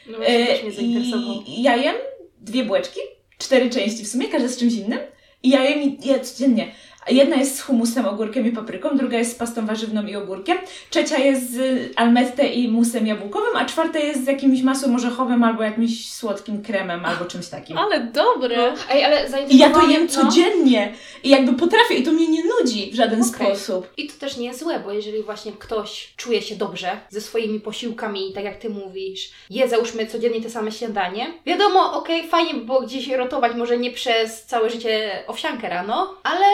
No 0.06 0.16
właśnie, 0.16 0.46
też 0.46 0.62
mnie 0.62 0.72
zainteresował. 0.72 1.42
I 1.46 1.62
ja 1.62 1.76
jem 1.76 1.96
dwie 2.40 2.64
bułeczki, 2.64 3.00
cztery 3.38 3.70
części 3.70 4.04
w 4.04 4.08
sumie, 4.08 4.28
każda 4.28 4.48
z 4.48 4.56
czymś 4.56 4.74
innym. 4.74 4.98
I 5.42 5.50
ja 5.50 5.62
jem 5.62 5.96
je 6.00 6.18
codziennie. 6.20 6.72
Jedna 7.10 7.36
jest 7.36 7.56
z 7.56 7.60
humusem, 7.62 8.06
ogórkiem 8.06 8.46
i 8.46 8.52
papryką, 8.52 8.96
druga 8.96 9.18
jest 9.18 9.32
z 9.32 9.34
pastą 9.34 9.66
warzywną 9.66 10.06
i 10.06 10.16
ogórkiem, 10.16 10.58
trzecia 10.90 11.18
jest 11.18 11.52
z 11.52 11.58
almette 11.96 12.46
i 12.46 12.68
musem 12.68 13.06
jabłkowym, 13.06 13.56
a 13.56 13.64
czwarta 13.64 13.98
jest 13.98 14.24
z 14.24 14.26
jakimś 14.26 14.62
masłem 14.62 14.94
orzechowym 14.94 15.44
albo 15.44 15.62
jakimś 15.62 16.12
słodkim 16.12 16.62
kremem 16.62 17.04
albo 17.04 17.24
czymś 17.24 17.48
takim. 17.48 17.78
Ale 17.78 18.00
dobre. 18.00 18.72
Ej, 18.90 19.04
ale 19.04 19.26
I 19.48 19.58
ja 19.58 19.70
to 19.70 19.86
jem 19.86 20.02
no. 20.02 20.08
codziennie. 20.08 20.94
I 21.22 21.28
jakby 21.28 21.52
potrafię 21.52 21.94
i 21.94 22.02
to 22.02 22.12
mnie 22.12 22.28
nie 22.28 22.42
nudzi 22.44 22.90
w 22.92 22.94
żaden 22.94 23.22
Okej. 23.22 23.34
sposób. 23.34 23.88
I 23.96 24.06
to 24.06 24.14
też 24.20 24.36
nie 24.36 24.46
jest 24.46 24.60
złe, 24.60 24.80
bo 24.80 24.92
jeżeli 24.92 25.22
właśnie 25.22 25.52
ktoś 25.52 26.12
czuje 26.16 26.42
się 26.42 26.56
dobrze 26.56 26.90
ze 27.08 27.20
swoimi 27.20 27.60
posiłkami, 27.60 28.32
tak 28.34 28.44
jak 28.44 28.56
ty 28.56 28.70
mówisz, 28.70 29.30
je 29.50 29.68
załóżmy 29.68 30.06
codziennie 30.06 30.42
te 30.42 30.50
same 30.50 30.72
śniadanie, 30.72 31.26
wiadomo, 31.46 31.92
okej, 31.92 32.28
fajnie 32.28 32.54
by 32.54 32.60
było 32.60 32.80
gdzieś 32.80 33.08
rotować, 33.08 33.56
może 33.56 33.78
nie 33.78 33.90
przez 33.90 34.44
całe 34.44 34.70
życie 34.70 35.22
owsiankę 35.26 35.68
rano, 35.68 36.14
ale 36.22 36.46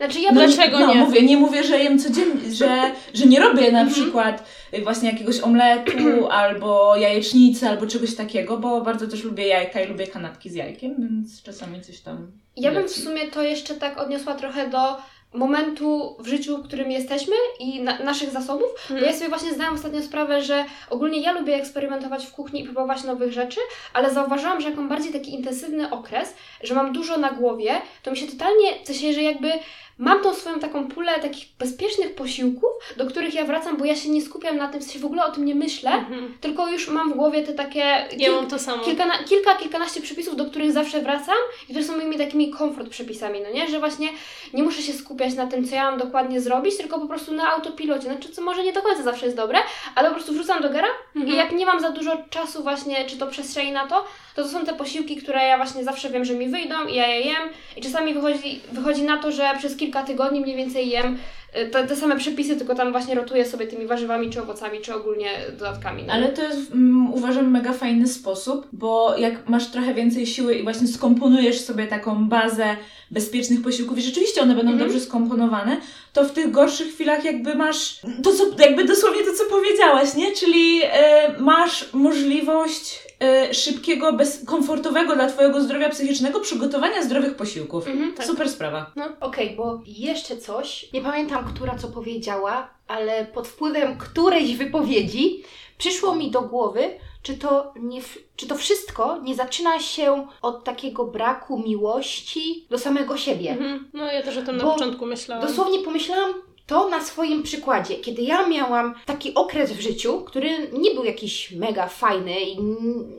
Znaczy 0.00 0.20
ja 0.20 0.32
No, 0.32 0.46
Dlaczego 0.46 0.78
no, 0.78 0.94
nie? 0.94 1.00
Mówię, 1.00 1.22
nie 1.22 1.36
mówię, 1.36 1.64
że 1.64 1.78
jem 1.78 1.98
codziennie, 1.98 2.50
że, 2.52 2.90
że 3.14 3.26
nie 3.26 3.40
robię 3.40 3.66
Mhm. 3.66 3.86
na 3.86 3.92
przykład 3.92 4.44
y, 4.74 4.82
właśnie 4.82 5.10
jakiegoś 5.10 5.40
omletu 5.40 6.28
albo 6.30 6.96
jajecznicy 6.96 7.68
albo 7.68 7.86
czegoś 7.86 8.14
takiego, 8.14 8.56
bo 8.56 8.80
bardzo 8.80 9.06
też 9.06 9.24
lubię 9.24 9.46
jajka 9.46 9.80
i 9.80 9.88
lubię 9.88 10.06
kanapki 10.06 10.50
z 10.50 10.54
jajkiem, 10.54 10.94
więc 10.98 11.42
czasami 11.42 11.80
coś 11.80 12.00
tam. 12.00 12.30
Ja 12.56 12.72
bym 12.72 12.82
w 12.82 12.86
leci. 12.86 13.00
sumie 13.00 13.26
to 13.30 13.42
jeszcze 13.42 13.74
tak 13.74 13.98
odniosła 14.00 14.34
trochę 14.34 14.70
do 14.70 14.96
momentu 15.34 16.16
w 16.18 16.26
życiu, 16.26 16.58
w 16.58 16.62
którym 16.66 16.90
jesteśmy 16.90 17.34
i 17.60 17.80
na, 17.82 17.98
naszych 17.98 18.30
zasobów, 18.30 18.66
bo 18.90 18.96
ja 18.96 19.12
sobie 19.12 19.28
właśnie 19.28 19.54
zdałam 19.54 19.74
ostatnio 19.74 20.02
sprawę, 20.02 20.42
że 20.42 20.64
ogólnie 20.90 21.20
ja 21.20 21.32
lubię 21.32 21.54
eksperymentować 21.54 22.26
w 22.26 22.32
kuchni 22.32 22.60
i 22.60 22.64
próbować 22.64 23.04
nowych 23.04 23.32
rzeczy, 23.32 23.60
ale 23.92 24.10
zauważyłam, 24.14 24.60
że 24.60 24.68
jak 24.68 24.76
mam 24.76 24.88
bardziej 24.88 25.12
taki 25.12 25.34
intensywny 25.34 25.90
okres, 25.90 26.34
że 26.62 26.74
mam 26.74 26.92
dużo 26.92 27.16
na 27.18 27.30
głowie, 27.32 27.72
to 28.02 28.10
mi 28.10 28.16
się 28.16 28.26
totalnie, 28.26 28.84
w 28.84 28.86
sensie, 28.86 29.12
że 29.12 29.22
jakby 29.22 29.50
mam 30.00 30.22
tą 30.22 30.34
swoją 30.34 30.60
taką 30.60 30.88
pulę 30.88 31.20
takich 31.20 31.46
bezpiecznych 31.58 32.14
posiłków, 32.14 32.70
do 32.96 33.06
których 33.06 33.34
ja 33.34 33.44
wracam, 33.44 33.76
bo 33.76 33.84
ja 33.84 33.96
się 33.96 34.08
nie 34.10 34.22
skupiam 34.22 34.56
na 34.56 34.68
tym, 34.68 34.80
w 34.80 34.84
sensie 34.84 34.98
w 34.98 35.04
ogóle 35.04 35.24
o 35.24 35.32
tym 35.32 35.44
nie 35.44 35.54
myślę, 35.54 35.90
Mhm. 35.90 36.34
tylko 36.40 36.68
już 36.68 36.88
mam 36.88 37.12
w 37.12 37.16
głowie 37.16 37.42
te 37.42 37.52
takie... 37.52 37.78
Ja 37.78 38.28
kil- 38.28 38.34
mam 38.34 38.46
to 38.46 38.58
samo. 38.58 38.84
kilka, 38.84 39.04
kilka, 39.28 39.54
kilkanaście 39.54 40.00
przepisów, 40.00 40.36
do 40.36 40.44
których 40.44 40.72
zawsze 40.72 41.02
wracam 41.02 41.34
i 41.68 41.72
które 41.72 41.84
są 41.84 41.96
moimi 41.96 42.18
takimi 42.18 42.50
komfort 42.50 42.88
przepisami, 42.88 43.40
no 43.40 43.50
nie? 43.50 43.68
Że 43.68 43.78
właśnie 43.78 44.08
nie 44.54 44.62
muszę 44.62 44.82
się 44.82 44.92
skupiać 44.92 45.34
na 45.34 45.46
tym, 45.46 45.68
co 45.68 45.74
ja 45.74 45.90
mam 45.90 46.00
dokładnie 46.00 46.40
zrobić, 46.40 46.76
tylko 46.76 46.98
po 47.00 47.06
prostu 47.06 47.34
na 47.34 47.52
autopilocie. 47.52 48.02
Znaczy, 48.02 48.28
co 48.28 48.42
może 48.42 48.62
nie 48.64 48.72
do 48.72 48.82
końca 48.82 49.02
zawsze 49.02 49.24
jest 49.26 49.36
dobre, 49.36 49.58
ale 49.94 50.08
po 50.08 50.14
prostu 50.14 50.32
wrzucam 50.32 50.62
do 50.62 50.70
gara 50.70 50.88
Mhm. 51.16 51.34
i 51.34 51.36
jak 51.38 51.52
nie 51.52 51.66
mam 51.66 51.80
za 51.80 51.90
dużo 51.90 52.16
czasu 52.30 52.62
właśnie, 52.62 53.04
czy 53.04 53.16
to 53.18 53.26
przestrzeni 53.26 53.72
na 53.72 53.86
to, 53.86 54.04
to 54.34 54.42
to 54.42 54.48
są 54.48 54.64
te 54.64 54.74
posiłki, 54.74 55.16
które 55.16 55.46
ja 55.46 55.56
właśnie 55.56 55.84
zawsze 55.84 56.10
wiem, 56.10 56.24
że 56.24 56.34
mi 56.34 56.48
wyjdą 56.48 56.86
i 56.86 56.94
ja 56.94 57.06
je 57.06 57.20
jem 57.20 57.48
i 57.76 57.80
czasami 57.80 58.14
wychodzi, 58.14 58.60
wychodzi 58.72 59.02
na 59.02 59.18
to, 59.18 59.32
że 59.32 59.54
przez 59.58 59.76
kilka 59.76 60.02
tygodni 60.02 60.40
mniej 60.40 60.56
więcej 60.56 60.90
jem 60.90 61.18
y, 61.58 61.68
te, 61.68 61.86
te 61.86 61.96
same 61.96 62.16
przepisy, 62.16 62.56
tylko 62.56 62.74
tam 62.74 62.92
właśnie 62.92 63.14
rotuję 63.14 63.44
sobie 63.44 63.66
tymi 63.66 63.86
warzywami, 63.86 64.30
czy 64.30 64.42
owocami, 64.42 64.80
czy 64.80 64.94
ogólnie 64.94 65.28
dodatkami. 65.52 66.02
No. 66.02 66.12
Ale 66.12 66.28
to 66.28 66.42
jest, 66.42 66.72
mm, 66.72 67.14
uważam, 67.14 67.50
mega 67.50 67.72
fajny 67.72 68.08
sposób, 68.08 68.68
bo 68.72 69.16
jak 69.16 69.48
masz 69.48 69.70
trochę 69.70 69.94
więcej 69.94 70.26
siły 70.26 70.54
i 70.54 70.62
właśnie 70.62 70.88
skomponujesz 70.88 71.60
sobie 71.60 71.86
taką 71.86 72.28
bazę 72.28 72.76
bezpiecznych 73.10 73.62
posiłków 73.62 73.98
i 73.98 74.02
rzeczywiście 74.02 74.42
one 74.42 74.54
będą 74.54 74.72
Mhm. 74.72 74.88
dobrze 74.88 75.04
skomponowane, 75.06 75.80
to 76.12 76.24
w 76.24 76.32
tych 76.32 76.50
gorszych 76.50 76.88
chwilach 76.94 77.24
jakby 77.24 77.54
masz 77.54 78.00
to, 78.22 78.32
co, 78.32 78.44
jakby 78.58 78.84
dosłownie 78.84 79.22
to, 79.24 79.32
co 79.32 79.44
powiedziałaś, 79.44 80.14
nie? 80.14 80.32
Czyli 80.32 80.80
e, 80.84 81.34
masz 81.38 81.92
możliwość 81.92 82.98
e, 83.22 83.54
szybkiego, 83.54 84.12
bez, 84.12 84.44
komfortowego 84.44 85.14
dla 85.14 85.26
Twojego 85.28 85.60
zdrowia 85.60 85.88
psychicznego 85.88 86.40
przygotowania 86.40 87.02
zdrowych 87.02 87.34
posiłków. 87.36 87.86
Mhm, 87.88 88.14
tak. 88.14 88.26
Super 88.26 88.48
sprawa. 88.50 88.92
Okej, 89.20 89.56
bo 89.56 89.80
jeszcze 89.86 90.36
coś, 90.36 90.92
nie 90.92 91.00
pamiętam, 91.00 91.44
która 91.54 91.78
co 91.78 91.88
powiedziała, 91.88 92.70
ale 92.88 93.24
pod 93.26 93.48
wpływem 93.48 93.98
którejś 93.98 94.56
wypowiedzi 94.56 95.42
przyszło 95.78 96.14
mi 96.14 96.30
do 96.30 96.42
głowy, 96.42 96.80
czy 97.22 97.36
to, 97.36 97.72
nie, 97.76 98.00
czy 98.36 98.46
to 98.46 98.54
wszystko 98.54 99.18
nie 99.22 99.34
zaczyna 99.34 99.80
się 99.80 100.26
od 100.42 100.64
takiego 100.64 101.04
braku 101.04 101.58
miłości 101.58 102.66
do 102.70 102.78
samego 102.78 103.16
siebie. 103.16 103.50
Mhm. 103.50 103.90
No 103.92 104.12
ja 104.12 104.22
też 104.22 104.36
o 104.36 104.42
tym 104.42 104.56
na 104.56 104.64
Bo 104.64 104.72
początku 104.72 105.06
myślałam. 105.06 105.46
Dosłownie 105.46 105.78
pomyślałam 105.78 106.34
to 106.70 106.88
na 106.88 107.00
swoim 107.04 107.42
przykładzie, 107.42 107.94
kiedy 107.94 108.22
ja 108.22 108.48
miałam 108.48 108.94
taki 109.06 109.34
okres 109.34 109.72
w 109.72 109.80
życiu, 109.80 110.20
który 110.20 110.70
nie 110.72 110.90
był 110.90 111.04
jakiś 111.04 111.52
mega 111.52 111.88
fajny 111.88 112.40
i 112.40 112.58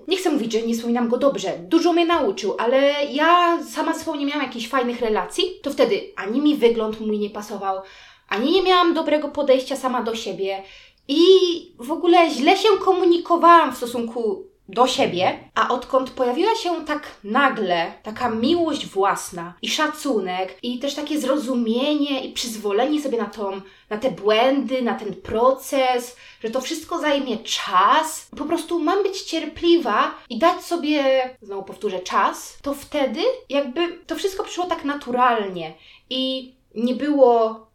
nie 0.08 0.18
chcę 0.18 0.32
mówić, 0.32 0.54
że 0.54 0.62
nie 0.62 0.74
wspominam 0.74 1.10
go 1.10 1.18
dobrze, 1.18 1.58
dużo 1.60 1.94
mnie 1.94 2.06
nauczył, 2.06 2.56
ale 2.60 3.06
ja 3.06 3.64
sama 3.64 3.94
sobą 3.94 4.16
nie 4.16 4.26
miałam 4.26 4.44
jakichś 4.44 4.68
fajnych 4.68 5.02
relacji, 5.02 5.44
to 5.62 5.72
wtedy 5.72 6.02
ani 6.16 6.42
mi 6.42 6.56
wygląd 6.56 7.00
mój 7.00 7.20
nie 7.20 7.30
pasował, 7.30 7.82
ani 8.30 8.52
nie 8.52 8.64
miałam 8.64 8.94
dobrego 8.94 9.28
podejścia 9.28 9.76
sama 9.76 10.04
do 10.04 10.16
siebie 10.16 10.64
i 11.12 11.72
w 11.80 11.92
ogóle 11.92 12.30
źle 12.30 12.58
się 12.58 12.70
komunikowałam 12.86 13.74
w 13.74 13.78
stosunku 13.78 14.52
do 14.70 14.88
siebie, 14.88 15.40
a 15.56 15.70
odkąd 15.70 16.10
pojawiła 16.12 16.56
się 16.56 16.86
tak 16.86 17.08
nagle 17.24 17.94
taka 18.04 18.30
miłość 18.30 18.88
własna 18.88 19.54
i 19.62 19.70
szacunek 19.70 20.58
i 20.64 20.80
też 20.80 20.96
takie 20.96 21.20
zrozumienie 21.20 22.24
i 22.24 22.34
przyzwolenie 22.34 23.02
sobie 23.02 23.18
na, 23.18 23.26
tą, 23.26 23.62
na 23.90 23.98
te 23.98 24.12
błędy, 24.12 24.82
na 24.82 24.94
ten 24.94 25.14
proces, 25.14 26.18
że 26.44 26.50
to 26.50 26.62
wszystko 26.62 27.00
zajmie 27.00 27.38
czas, 27.38 28.30
po 28.38 28.46
prostu 28.46 28.80
mam 28.80 29.04
być 29.04 29.22
cierpliwa 29.22 30.12
i 30.30 30.40
dać 30.40 30.62
sobie, 30.62 31.30
znowu 31.42 31.64
powtórzę, 31.64 32.00
czas, 32.00 32.58
to 32.62 32.74
wtedy 32.74 33.22
jakby 33.50 34.00
to 34.08 34.16
wszystko 34.16 34.44
przyszło 34.44 34.66
tak 34.66 34.86
naturalnie 34.86 35.74
i 36.10 36.54
nie 36.76 36.96
było 36.96 37.71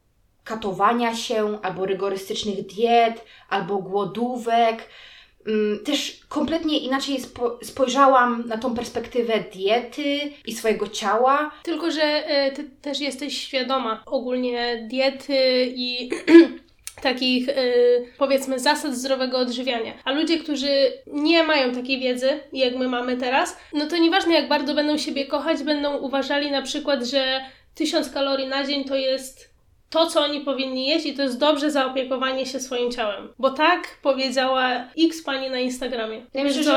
katowania 0.46 1.14
się, 1.16 1.58
albo 1.62 1.86
rygorystycznych 1.86 2.66
diet, 2.66 3.24
albo 3.48 3.78
głodówek. 3.78 4.88
Mm, 5.46 5.84
Też 5.84 6.20
kompletnie 6.28 6.78
inaczej 6.78 7.18
spo- 7.20 7.58
spojrzałam 7.64 8.44
na 8.48 8.58
tą 8.58 8.74
perspektywę 8.74 9.44
diety 9.54 10.18
i 10.46 10.52
swojego 10.54 10.88
ciała. 10.88 11.50
Tylko, 11.62 11.90
że 11.90 12.02
e, 12.02 12.52
ty 12.52 12.64
też 12.82 13.00
jesteś 13.00 13.38
świadoma 13.38 14.02
ogólnie 14.06 14.86
diety 14.90 15.72
i 15.76 16.10
takich 17.02 17.48
e, 17.48 17.54
powiedzmy 18.18 18.58
zasad 18.58 18.94
zdrowego 18.94 19.38
odżywiania. 19.38 19.92
A 20.04 20.12
ludzie, 20.12 20.38
którzy 20.38 20.92
nie 21.06 21.42
mają 21.42 21.74
takiej 21.74 22.00
wiedzy, 22.00 22.40
jak 22.52 22.76
my 22.76 22.88
mamy 22.88 23.16
teraz, 23.16 23.56
no 23.72 23.86
to 23.86 23.96
nieważne 23.96 24.34
jak 24.34 24.48
bardzo 24.48 24.74
będą 24.74 24.98
siebie 24.98 25.26
kochać, 25.26 25.62
będą 25.62 25.96
uważali 25.98 26.50
na 26.50 26.62
przykład, 26.62 27.04
że 27.04 27.40
1000 27.74 28.10
kalorii 28.10 28.46
na 28.46 28.64
dzień 28.66 28.84
to 28.84 28.96
jest 28.96 29.55
to, 29.90 30.06
co 30.06 30.20
oni 30.20 30.40
powinni 30.40 30.86
jeść 30.86 31.06
i 31.06 31.14
to 31.14 31.22
jest 31.22 31.38
dobrze 31.38 31.70
zaopiekowanie 31.70 32.46
się 32.46 32.60
swoim 32.60 32.90
ciałem. 32.92 33.28
Bo 33.38 33.50
tak 33.50 33.98
powiedziała 34.02 34.70
x 34.98 35.22
pani 35.22 35.50
na 35.50 35.58
Instagramie. 35.58 36.16
Ja 36.34 36.44
myślę, 36.44 36.62
że-? 36.62 36.70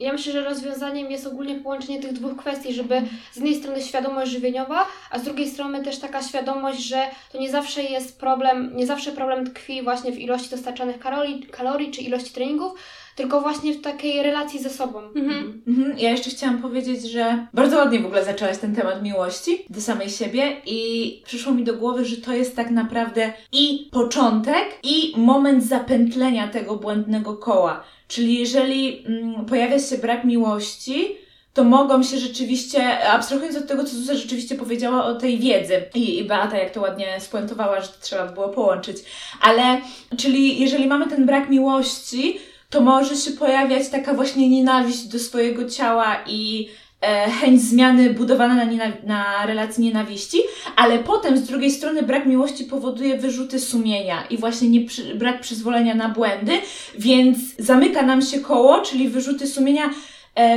Ja 0.00 0.12
myślę, 0.12 0.32
że 0.32 0.44
rozwiązaniem 0.44 1.10
jest 1.10 1.26
ogólnie 1.26 1.54
połączenie 1.54 2.00
tych 2.00 2.12
dwóch 2.12 2.36
kwestii, 2.36 2.74
żeby 2.74 3.02
z 3.32 3.36
jednej 3.36 3.54
strony 3.54 3.82
świadomość 3.82 4.30
żywieniowa, 4.30 4.86
a 5.10 5.18
z 5.18 5.22
drugiej 5.22 5.48
strony 5.48 5.84
też 5.84 5.98
taka 5.98 6.22
świadomość, 6.22 6.80
że 6.80 7.02
to 7.32 7.38
nie 7.38 7.50
zawsze 7.50 7.82
jest 7.82 8.20
problem, 8.20 8.76
nie 8.76 8.86
zawsze 8.86 9.12
problem 9.12 9.46
tkwi 9.46 9.82
właśnie 9.82 10.12
w 10.12 10.18
ilości 10.18 10.50
dostarczanych 10.50 10.98
kalorii, 10.98 11.42
kalorii 11.42 11.90
czy 11.90 12.00
ilości 12.00 12.30
treningów, 12.30 12.72
tylko 13.16 13.40
właśnie 13.40 13.74
w 13.74 13.80
takiej 13.80 14.22
relacji 14.22 14.62
ze 14.62 14.70
sobą. 14.70 14.98
Mhm. 14.98 15.62
Mhm. 15.68 15.98
Ja 15.98 16.10
jeszcze 16.10 16.30
chciałam 16.30 16.62
powiedzieć, 16.62 17.10
że 17.10 17.46
bardzo 17.54 17.76
ładnie 17.76 18.00
w 18.00 18.06
ogóle 18.06 18.24
zaczęłaś 18.24 18.58
ten 18.58 18.74
temat 18.74 19.02
miłości 19.02 19.64
do 19.70 19.80
samej 19.80 20.10
siebie 20.10 20.56
i 20.66 21.22
przyszło 21.24 21.52
mi 21.52 21.64
do 21.64 21.74
głowy, 21.74 22.04
że 22.04 22.16
to 22.16 22.32
jest 22.32 22.56
tak 22.56 22.70
naprawdę 22.70 23.32
i 23.52 23.88
początek, 23.92 24.66
i 24.82 25.12
moment 25.16 25.64
zapętlenia 25.64 26.48
tego 26.48 26.76
błędnego 26.76 27.36
koła. 27.36 27.84
Czyli 28.08 28.38
jeżeli 28.38 29.06
mm, 29.06 29.44
pojawia 29.44 29.78
się 29.78 29.98
brak 29.98 30.24
miłości, 30.24 31.16
to 31.54 31.64
mogą 31.64 32.02
się 32.02 32.18
rzeczywiście, 32.18 33.08
abstrahując 33.08 33.56
od 33.56 33.66
tego, 33.66 33.84
co 33.84 33.90
Zuza 33.90 34.14
rzeczywiście 34.14 34.54
powiedziała 34.54 35.04
o 35.04 35.14
tej 35.14 35.38
wiedzy 35.38 35.82
i, 35.94 36.18
i 36.18 36.24
Beata 36.24 36.58
jak 36.58 36.70
to 36.70 36.80
ładnie 36.80 37.20
spuentowała, 37.20 37.80
że 37.80 37.88
to 37.88 37.94
trzeba 38.00 38.26
było 38.26 38.48
połączyć, 38.48 38.96
ale 39.40 39.80
czyli 40.16 40.60
jeżeli 40.60 40.86
mamy 40.86 41.06
ten 41.06 41.26
brak 41.26 41.50
miłości, 41.50 42.38
to 42.70 42.80
może 42.80 43.16
się 43.16 43.30
pojawiać 43.30 43.88
taka 43.88 44.14
właśnie 44.14 44.48
nienawiść 44.48 45.04
do 45.04 45.18
swojego 45.18 45.68
ciała 45.68 46.16
i 46.26 46.68
e, 47.00 47.30
chęć 47.30 47.62
zmiany 47.62 48.10
budowana 48.10 48.54
na, 48.54 48.64
na 49.04 49.46
relacji 49.46 49.84
nienawiści, 49.84 50.38
ale 50.76 50.98
potem 50.98 51.38
z 51.38 51.42
drugiej 51.42 51.70
strony 51.70 52.02
brak 52.02 52.26
miłości 52.26 52.64
powoduje 52.64 53.18
wyrzuty 53.18 53.60
sumienia 53.60 54.24
i 54.30 54.38
właśnie 54.38 54.68
nie 54.68 54.80
przy, 54.80 55.14
brak 55.14 55.40
przyzwolenia 55.40 55.94
na 55.94 56.08
błędy, 56.08 56.52
więc 56.98 57.38
zamyka 57.58 58.02
nam 58.02 58.22
się 58.22 58.40
koło, 58.40 58.80
czyli 58.80 59.08
wyrzuty 59.08 59.46
sumienia, 59.46 59.90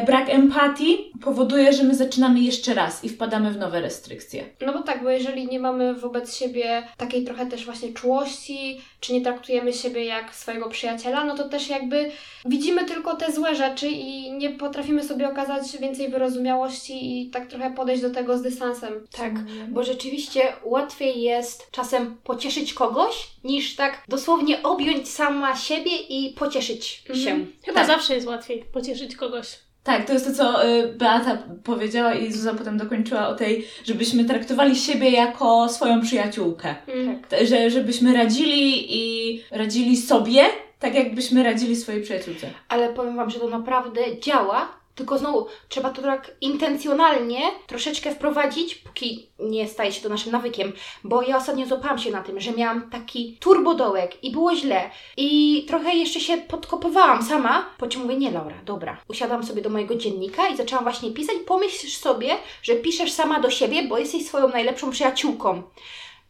brak 0.06 0.30
empatii 0.30 1.12
powoduje, 1.22 1.74
że 1.74 1.84
my 1.84 1.96
zaczynamy 1.96 2.40
jeszcze 2.40 2.74
raz 2.74 3.04
i 3.04 3.10
wpadamy 3.10 3.52
w 3.52 3.58
nowe 3.58 3.82
restrykcje. 3.82 4.44
No 4.62 4.74
bo 4.74 4.82
tak, 4.84 5.04
bo 5.04 5.10
jeżeli 5.10 5.48
nie 5.48 5.60
mamy 5.60 5.94
wobec 5.94 6.36
siebie 6.38 6.88
takiej 6.98 7.24
trochę 7.24 7.46
też 7.46 7.66
właśnie 7.66 7.94
czułości, 7.94 8.82
czy 9.00 9.14
nie 9.14 9.22
traktujemy 9.22 9.74
siebie 9.74 10.06
jak 10.06 10.36
swojego 10.36 10.70
przyjaciela, 10.70 11.24
no 11.24 11.36
to 11.36 11.50
też 11.50 11.70
jakby 11.70 12.12
widzimy 12.46 12.86
tylko 12.86 13.16
te 13.16 13.32
złe 13.32 13.56
rzeczy 13.56 13.88
i 13.88 14.32
nie 14.32 14.50
potrafimy 14.50 15.04
sobie 15.04 15.30
okazać 15.30 15.78
więcej 15.78 16.10
wyrozumiałości 16.10 17.22
i 17.22 17.30
tak 17.30 17.48
trochę 17.48 17.72
podejść 17.74 18.02
do 18.02 18.10
tego 18.10 18.38
z 18.38 18.42
dystansem. 18.42 19.08
Tak, 19.18 19.34
bo 19.70 19.84
rzeczywiście 19.84 20.42
łatwiej 20.64 21.22
jest 21.22 21.72
czasem 21.72 22.18
pocieszyć 22.24 22.74
kogoś, 22.74 23.28
niż 23.44 23.76
tak 23.76 24.04
dosłownie 24.08 24.64
objąć 24.64 25.10
sama 25.10 25.56
siebie 25.56 25.92
i 26.10 26.34
pocieszyć 26.34 27.04
Mhm. 27.10 27.26
się. 27.26 27.46
Chyba 27.66 27.80
Tak. 27.80 27.88
zawsze 27.88 28.16
jest 28.16 28.28
łatwiej 28.28 28.64
pocieszyć 28.74 29.16
kogoś. 29.16 29.48
Tak, 29.84 30.08
to 30.08 30.14
jest 30.14 30.26
to, 30.28 30.34
co 30.34 30.68
y, 30.68 30.94
Beata 30.94 31.38
powiedziała 31.64 32.14
i 32.14 32.34
Zuza 32.34 32.54
potem 32.54 32.78
dokończyła 32.78 33.28
o 33.28 33.36
tej, 33.36 33.68
żebyśmy 33.86 34.26
traktowali 34.26 34.76
siebie 34.76 35.10
jako 35.10 35.70
swoją 35.70 36.02
przyjaciółkę. 36.02 36.76
Mm. 36.88 37.22
T- 37.30 37.46
Że, 37.48 37.70
żebyśmy 37.70 38.14
radzili 38.14 38.86
i 38.98 39.42
radzili 39.52 39.98
sobie, 39.98 40.42
tak 40.80 40.96
jakbyśmy 40.96 41.44
radzili 41.44 41.76
swojej 41.76 42.02
przyjaciółce. 42.02 42.48
Ale 42.70 42.94
powiem 42.94 43.16
Wam, 43.16 43.30
że 43.30 43.40
to 43.40 43.48
naprawdę 43.50 44.02
działa. 44.22 44.83
Tylko 44.96 45.18
znowu, 45.18 45.48
trzeba 45.70 45.90
to 45.90 46.02
tak 46.02 46.32
intencjonalnie 46.42 47.40
troszeczkę 47.68 48.12
wprowadzić, 48.12 48.76
póki 48.76 49.28
nie 49.40 49.68
staje 49.68 49.92
się 49.92 50.02
to 50.02 50.10
naszym 50.10 50.32
nawykiem. 50.32 50.74
Bo 51.04 51.22
ja 51.22 51.38
ostatnio 51.38 51.66
złapałam 51.66 52.00
się 52.00 52.12
na 52.12 52.22
tym, 52.22 52.40
że 52.40 52.52
miałam 52.52 52.90
taki 52.90 53.38
turbodołek 53.40 54.24
i 54.24 54.32
było 54.32 54.56
źle. 54.56 54.90
I 55.18 55.66
trochę 55.68 55.96
jeszcze 55.96 56.20
się 56.20 56.38
podkopywałam 56.38 57.24
sama, 57.24 57.66
po 57.78 57.88
czym 57.88 58.02
mówię, 58.02 58.18
nie 58.18 58.32
Laura, 58.32 58.62
dobra. 58.66 58.98
Usiadłam 59.08 59.44
sobie 59.44 59.62
do 59.62 59.70
mojego 59.70 59.96
dziennika 59.96 60.48
i 60.48 60.58
zaczęłam 60.58 60.84
właśnie 60.84 61.12
pisać. 61.12 61.36
Pomyślisz 61.46 61.98
sobie, 61.98 62.30
że 62.64 62.76
piszesz 62.76 63.12
sama 63.12 63.40
do 63.40 63.50
siebie, 63.50 63.84
bo 63.84 63.98
jesteś 63.98 64.26
swoją 64.26 64.50
najlepszą 64.50 64.92
przyjaciółką. 64.92 65.64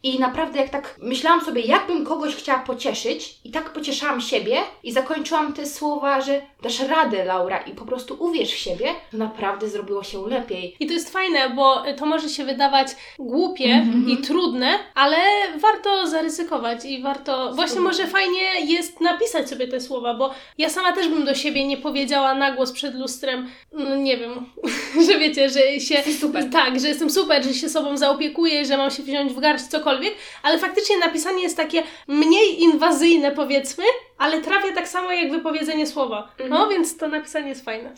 I 0.04 0.18
naprawdę, 0.18 0.60
jak 0.60 0.68
tak 0.70 0.94
myślałam 1.02 1.44
sobie, 1.44 1.60
jakbym 1.62 2.04
kogoś 2.04 2.34
chciała 2.36 2.58
pocieszyć, 2.58 3.34
i 3.44 3.50
tak 3.50 3.72
pocieszałam 3.72 4.20
siebie, 4.20 4.56
i 4.82 4.92
zakończyłam 4.92 5.52
te 5.52 5.66
słowa, 5.66 6.20
że 6.20 6.42
dasz 6.62 6.80
radę, 6.80 7.24
Laura, 7.24 7.58
i 7.58 7.70
po 7.72 7.84
prostu 7.84 8.16
uwierz 8.20 8.52
w 8.52 8.56
siebie, 8.56 8.86
to 9.10 9.16
naprawdę 9.16 9.68
zrobiło 9.68 10.02
się 10.02 10.28
lepiej. 10.28 10.76
I 10.80 10.86
to 10.86 10.92
jest 10.92 11.12
fajne, 11.12 11.50
bo 11.50 11.82
to 11.98 12.06
może 12.06 12.28
się 12.28 12.44
wydawać 12.44 12.88
głupie 13.18 13.64
Mhm. 13.64 14.08
i 14.08 14.16
trudne, 14.16 14.78
ale 14.94 15.16
warto 15.58 16.06
zaryzykować 16.06 16.84
i 16.84 17.02
warto. 17.02 17.52
Właśnie 17.54 17.80
może 17.80 18.06
fajnie 18.06 18.60
jest 18.66 19.00
napisać 19.00 19.48
sobie 19.48 19.68
te 19.68 19.80
słowa, 19.80 20.14
bo 20.14 20.30
ja 20.58 20.70
sama 20.70 20.92
też 20.92 21.08
bym 21.08 21.24
do 21.24 21.34
siebie 21.34 21.66
nie 21.66 21.76
powiedziała 21.76 22.34
na 22.34 22.52
głos 22.52 22.72
przed 22.72 22.94
lustrem, 22.94 23.48
no 23.72 23.96
nie 23.96 24.16
wiem, 24.16 24.46
że 25.06 25.18
wiecie, 25.18 25.50
że 25.50 25.60
się. 25.80 25.94
Jesteś 25.94 26.18
super. 26.18 26.50
Tak, 26.50 26.80
że 26.80 26.88
jestem 26.88 27.10
super, 27.10 27.44
że 27.44 27.54
się 27.54 27.68
sobą 27.68 27.96
zaopiekuję, 27.96 28.64
że 28.64 28.76
mam 28.76 28.90
się 28.90 29.02
wziąć 29.02 29.32
w 29.32 29.40
garść, 29.40 29.64
cokolwiek, 29.64 29.93
ale 30.42 30.58
faktycznie 30.58 30.98
napisanie 30.98 31.42
jest 31.42 31.56
takie 31.56 31.82
mniej 32.08 32.62
inwazyjne, 32.62 33.30
powiedzmy, 33.32 33.84
ale 34.18 34.40
trafia 34.40 34.74
tak 34.74 34.88
samo 34.88 35.12
jak 35.12 35.30
wypowiedzenie 35.30 35.86
słowa. 35.86 36.28
No 36.48 36.68
więc 36.68 36.96
to 36.96 37.08
napisanie 37.08 37.48
jest 37.48 37.64
fajne. 37.64 37.92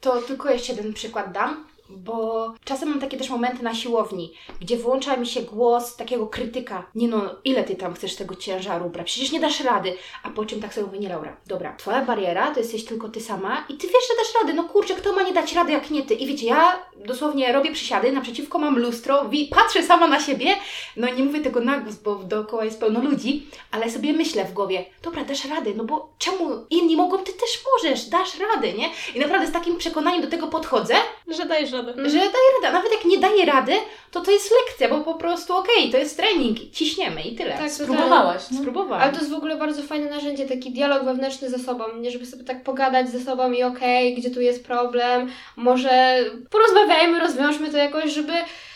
To 0.00 0.22
tylko 0.22 0.50
jeszcze 0.50 0.72
jeden 0.72 0.92
przykład 0.92 1.32
dam, 1.32 1.66
bo 1.96 2.52
czasem 2.64 2.88
mam 2.88 3.00
takie 3.00 3.16
też 3.16 3.30
momenty 3.30 3.62
na 3.62 3.74
siłowni, 3.74 4.32
gdzie 4.60 4.76
włącza 4.76 5.16
mi 5.16 5.26
się 5.26 5.42
głos 5.42 5.96
takiego 5.96 6.26
krytyka. 6.26 6.86
Nie 6.94 7.08
no, 7.08 7.22
ile 7.44 7.64
ty 7.64 7.76
tam 7.76 7.94
chcesz 7.94 8.16
tego 8.16 8.34
ciężaru 8.34 8.90
brać? 8.90 9.06
Przecież 9.06 9.32
nie 9.32 9.40
dasz 9.40 9.60
rady. 9.60 9.94
A 10.22 10.30
po 10.30 10.44
czym 10.44 10.60
tak 10.60 10.74
sobie 10.74 10.86
mówię, 10.86 10.98
nie 10.98 11.08
Laura, 11.08 11.36
dobra, 11.46 11.76
twoja 11.76 12.04
bariera 12.04 12.54
to 12.54 12.60
jesteś 12.60 12.84
tylko 12.84 13.08
ty 13.08 13.20
sama 13.20 13.64
i 13.68 13.76
ty 13.76 13.86
wiesz, 13.86 14.08
że 14.08 14.16
dasz 14.16 14.42
radę. 14.42 14.52
No 14.52 14.64
kurczę, 14.68 14.94
kto 14.94 15.12
ma 15.12 15.22
nie 15.22 15.32
dać 15.32 15.52
rady 15.52 15.72
jak 15.72 15.90
nie 15.90 16.02
ty? 16.02 16.14
I 16.14 16.26
wiecie, 16.26 16.46
ja 16.46 16.78
dosłownie 17.04 17.52
robię 17.52 17.72
przysiady, 17.72 18.12
naprzeciwko 18.12 18.58
mam 18.58 18.78
lustro, 18.78 19.30
patrzę 19.50 19.82
sama 19.82 20.08
na 20.08 20.20
siebie, 20.20 20.46
no 20.96 21.14
nie 21.14 21.22
mówię 21.22 21.40
tego 21.40 21.60
na 21.60 21.78
głos, 21.78 21.96
bo 21.96 22.14
dookoła 22.14 22.64
jest 22.64 22.80
pełno 22.80 23.00
ludzi, 23.00 23.46
ale 23.70 23.90
sobie 23.90 24.12
myślę 24.12 24.44
w 24.44 24.52
głowie, 24.52 24.84
dobra, 25.02 25.24
dasz 25.24 25.44
radę, 25.44 25.70
no 25.76 25.84
bo 25.84 26.12
czemu 26.18 26.50
inni 26.70 26.96
mogą, 26.96 27.18
ty 27.18 27.32
też 27.32 27.64
możesz, 27.72 28.04
dasz 28.04 28.38
radę, 28.38 28.72
nie? 28.72 28.90
I 29.14 29.20
naprawdę 29.20 29.46
z 29.46 29.52
takim 29.52 29.76
przekonaniem 29.78 30.22
do 30.22 30.28
tego 30.28 30.46
podchodzę, 30.46 30.94
Że 31.28 31.46
dajesz 31.46 31.72
radę. 31.72 31.81
Że 31.96 32.18
daję 32.18 32.48
radę, 32.62 32.72
nawet 32.72 32.92
jak 32.92 33.04
nie 33.04 33.18
daję 33.18 33.44
rady, 33.44 33.72
to 34.10 34.20
to 34.20 34.30
jest 34.30 34.50
lekcja, 34.66 34.88
bo 34.88 35.04
po 35.04 35.14
prostu 35.14 35.56
okej, 35.56 35.90
to 35.90 35.98
jest 35.98 36.16
trening, 36.16 36.58
ciśniemy 36.72 37.22
i 37.22 37.36
tyle. 37.36 37.58
Tak, 37.58 37.70
Spróbowałaś, 37.70 38.42
no? 38.50 38.58
Spróbowałam. 38.58 39.02
Ale 39.02 39.12
to 39.12 39.18
jest 39.18 39.30
w 39.30 39.34
ogóle 39.34 39.56
bardzo 39.56 39.82
fajne 39.82 40.10
narzędzie, 40.10 40.48
taki 40.48 40.70
dialog 40.70 41.04
wewnętrzny 41.04 41.50
ze 41.50 41.58
sobą, 41.58 41.84
nie 42.00 42.10
żeby 42.10 42.26
sobie 42.26 42.44
tak 42.44 42.64
pogadać 42.64 43.10
ze 43.10 43.20
sobą 43.20 43.52
i 43.52 43.62
okej, 43.62 44.14
gdzie 44.14 44.30
tu 44.30 44.40
jest 44.40 44.66
problem, 44.66 45.30
może 45.56 46.24
porozmawiajmy, 46.50 47.20
rozwiążmy 47.20 47.70
to 47.70 47.76
jakoś, 47.76 48.12
żeby 48.12 48.32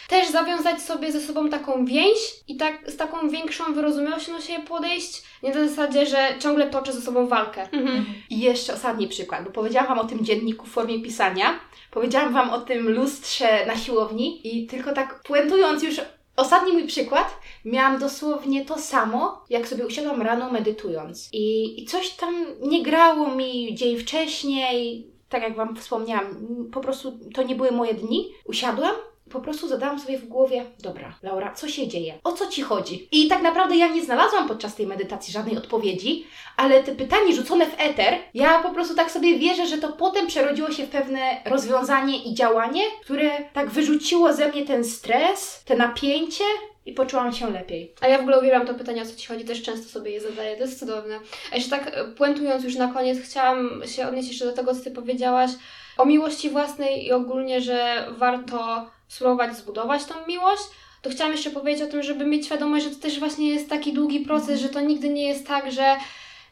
też 0.08 0.28
zawiązać 0.28 0.82
sobie 0.82 1.12
ze 1.12 1.20
sobą 1.20 1.48
taką 1.48 1.84
więź 1.84 2.18
i 2.48 2.56
tak 2.56 2.90
z 2.90 2.96
taką 2.96 3.28
większą 3.28 3.74
wyrozumiałością 3.74 4.32
do 4.32 4.40
siebie 4.40 4.64
podejść, 4.64 5.22
nie 5.42 5.54
na 5.54 5.68
zasadzie, 5.68 6.06
że 6.06 6.34
ciągle 6.40 6.70
toczę 6.70 6.92
ze 6.92 7.00
sobą 7.00 7.26
walkę. 7.26 7.62
Mhm. 7.62 8.06
I 8.30 8.40
jeszcze 8.40 8.74
ostatni 8.74 9.08
przykład, 9.08 9.44
bo 9.44 9.50
powiedziałam 9.50 9.88
Wam 9.88 9.98
o 9.98 10.04
tym 10.04 10.24
dzienniku 10.24 10.66
w 10.66 10.70
formie 10.70 11.02
pisania, 11.02 11.60
powiedziałam 11.90 12.32
Wam 12.32 12.50
o 12.50 12.60
tym 12.60 12.90
lustrze 12.90 13.66
na 13.66 13.76
siłowni 13.76 14.56
i 14.56 14.66
tylko 14.66 14.92
tak 14.92 15.22
puentując 15.22 15.82
już 15.82 16.00
ostatni 16.36 16.72
mój 16.72 16.86
przykład, 16.86 17.40
miałam 17.64 17.98
dosłownie 17.98 18.64
to 18.64 18.78
samo, 18.78 19.44
jak 19.50 19.68
sobie 19.68 19.86
usiadłam 19.86 20.22
rano 20.22 20.50
medytując. 20.50 21.28
I, 21.32 21.80
i 21.82 21.86
coś 21.86 22.10
tam 22.10 22.46
nie 22.62 22.82
grało 22.82 23.28
mi 23.28 23.74
dzień 23.74 23.98
wcześniej, 23.98 25.06
tak 25.28 25.42
jak 25.42 25.56
Wam 25.56 25.76
wspomniałam, 25.76 26.26
po 26.72 26.80
prostu 26.80 27.18
to 27.34 27.42
nie 27.42 27.54
były 27.54 27.72
moje 27.72 27.94
dni. 27.94 28.28
Usiadłam 28.44 28.94
po 29.30 29.40
prostu 29.40 29.68
zadałam 29.68 30.00
sobie 30.00 30.18
w 30.18 30.28
głowie, 30.28 30.64
dobra, 30.78 31.14
Laura, 31.22 31.54
co 31.54 31.68
się 31.68 31.88
dzieje? 31.88 32.14
O 32.24 32.32
co 32.32 32.46
ci 32.46 32.62
chodzi? 32.62 33.08
I 33.12 33.28
tak 33.28 33.42
naprawdę 33.42 33.76
ja 33.76 33.88
nie 33.88 34.04
znalazłam 34.04 34.48
podczas 34.48 34.74
tej 34.74 34.86
medytacji 34.86 35.32
żadnej 35.32 35.58
odpowiedzi, 35.58 36.26
ale 36.56 36.82
te 36.82 36.94
pytanie 36.94 37.34
rzucone 37.34 37.66
w 37.66 37.74
eter, 37.78 38.14
ja 38.34 38.58
po 38.62 38.70
prostu 38.70 38.94
tak 38.94 39.10
sobie 39.10 39.38
wierzę, 39.38 39.66
że 39.66 39.78
to 39.78 39.92
potem 39.92 40.26
przerodziło 40.26 40.70
się 40.70 40.86
w 40.86 40.90
pewne 40.90 41.42
rozwiązanie 41.44 42.24
i 42.24 42.34
działanie, 42.34 42.82
które 43.04 43.30
tak 43.52 43.70
wyrzuciło 43.70 44.32
ze 44.32 44.48
mnie 44.48 44.64
ten 44.64 44.84
stres, 44.84 45.64
te 45.64 45.76
napięcie 45.76 46.44
i 46.86 46.92
poczułam 46.92 47.32
się 47.32 47.50
lepiej. 47.50 47.94
A 48.00 48.08
ja 48.08 48.18
w 48.18 48.20
ogóle 48.20 48.38
uwielbiam 48.38 48.66
to 48.66 48.74
pytanie, 48.74 49.02
o 49.02 49.06
co 49.06 49.16
Ci 49.16 49.26
chodzi, 49.26 49.44
też 49.44 49.62
często 49.62 49.88
sobie 49.88 50.10
je 50.10 50.20
zadaję, 50.20 50.56
to 50.56 50.62
jest 50.62 50.78
cudowne. 50.78 51.20
A 51.52 51.54
jeszcze 51.56 51.70
tak 51.70 51.88
e, 51.94 52.04
puentując 52.04 52.64
już 52.64 52.74
na 52.74 52.92
koniec, 52.92 53.18
chciałam 53.18 53.82
się 53.86 54.08
odnieść 54.08 54.28
jeszcze 54.28 54.44
do 54.44 54.52
tego, 54.52 54.74
co 54.74 54.84
Ty 54.84 54.90
powiedziałaś 54.90 55.50
o 55.98 56.04
miłości 56.04 56.50
własnej 56.50 57.06
i 57.06 57.12
ogólnie, 57.12 57.60
że 57.60 58.06
warto 58.18 58.86
spróbować 59.08 59.56
zbudować 59.56 60.04
tą 60.04 60.14
miłość. 60.28 60.62
To 61.02 61.10
chciałam 61.10 61.32
jeszcze 61.32 61.50
powiedzieć 61.50 61.82
o 61.82 61.90
tym, 61.90 62.02
żeby 62.02 62.26
mieć 62.26 62.46
świadomość, 62.46 62.84
że 62.84 62.90
to 62.90 63.02
też 63.02 63.18
właśnie 63.18 63.48
jest 63.48 63.68
taki 63.68 63.92
długi 63.92 64.20
proces, 64.20 64.60
że 64.60 64.68
to 64.68 64.80
nigdy 64.80 65.08
nie 65.08 65.28
jest 65.28 65.46
tak, 65.46 65.72
że 65.72 65.96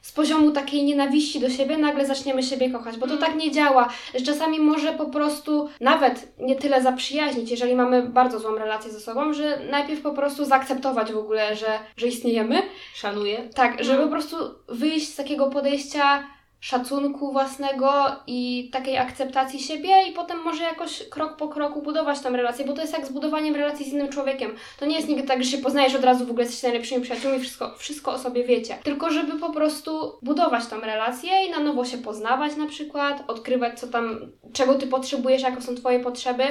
z 0.05 0.13
poziomu 0.13 0.51
takiej 0.51 0.85
nienawiści 0.85 1.41
do 1.41 1.51
siebie 1.51 1.77
nagle 1.77 2.07
zaczniemy 2.07 2.43
siebie 2.43 2.71
kochać, 2.71 2.97
bo 2.97 3.07
to 3.07 3.17
tak 3.17 3.35
nie 3.37 3.51
działa. 3.51 3.89
Że 4.15 4.25
czasami 4.25 4.61
może 4.61 4.93
po 4.93 5.07
prostu 5.07 5.69
nawet 5.81 6.39
nie 6.39 6.57
tyle 6.57 6.83
zaprzyjaźnić, 6.83 7.51
jeżeli 7.51 7.75
mamy 7.75 8.03
bardzo 8.03 8.39
złą 8.39 8.55
relację 8.55 8.91
ze 8.91 9.01
sobą, 9.01 9.33
że 9.33 9.61
najpierw 9.71 10.03
po 10.03 10.13
prostu 10.13 10.45
zaakceptować 10.45 11.13
w 11.13 11.19
ogóle, 11.19 11.57
że, 11.57 11.79
że 11.97 12.07
istniejemy. 12.07 12.63
Szanuję. 12.95 13.49
Tak, 13.55 13.85
żeby 13.85 14.03
po 14.03 14.09
prostu 14.09 14.37
wyjść 14.69 15.09
z 15.09 15.17
takiego 15.17 15.51
podejścia 15.51 16.25
szacunku 16.65 17.33
własnego 17.33 17.93
i 18.27 18.71
takiej 18.73 18.99
akceptacji 18.99 19.61
siebie 19.61 20.09
i 20.09 20.13
potem 20.13 20.39
może 20.39 20.63
jakoś 20.63 21.09
krok 21.09 21.37
po 21.37 21.49
kroku 21.49 21.83
budować 21.83 22.21
tą 22.21 22.31
relację, 22.31 22.65
bo 22.65 22.73
to 22.73 22.81
jest 22.81 22.93
jak 22.93 23.07
z 23.07 23.13
budowaniem 23.13 23.55
relacji 23.55 23.91
z 23.91 23.93
innym 23.93 24.09
człowiekiem. 24.09 24.55
To 24.79 24.87
nie 24.87 24.97
jest 24.97 25.09
nigdy 25.09 25.23
tak, 25.23 25.45
że 25.45 25.51
się 25.51 25.59
poznajesz 25.59 25.95
od 25.95 26.05
razu, 26.05 26.27
w 26.27 26.31
ogóle 26.31 26.45
jesteście 26.45 26.69
najlepszymi 26.69 27.03
przyjaciółmi, 27.03 27.41
wszystko, 27.41 27.75
wszystko 27.79 28.13
o 28.13 28.19
sobie 28.19 28.45
wiecie. 28.45 28.79
Tylko 28.83 29.11
żeby 29.11 29.39
po 29.39 29.53
prostu 29.53 30.13
budować 30.23 30.67
tą 30.67 30.81
relację 30.81 31.31
i 31.47 31.51
na 31.51 31.59
nowo 31.59 31.85
się 31.85 31.99
poznawać 31.99 32.57
na 32.57 32.67
przykład, 32.67 33.25
odkrywać 33.27 33.81
co 33.81 33.87
tam, 33.87 34.21
czego 34.53 34.75
ty 34.75 34.87
potrzebujesz, 34.87 35.43
jakie 35.43 35.63
są 35.63 35.75
twoje 35.75 36.01
potrzeby, 36.01 36.45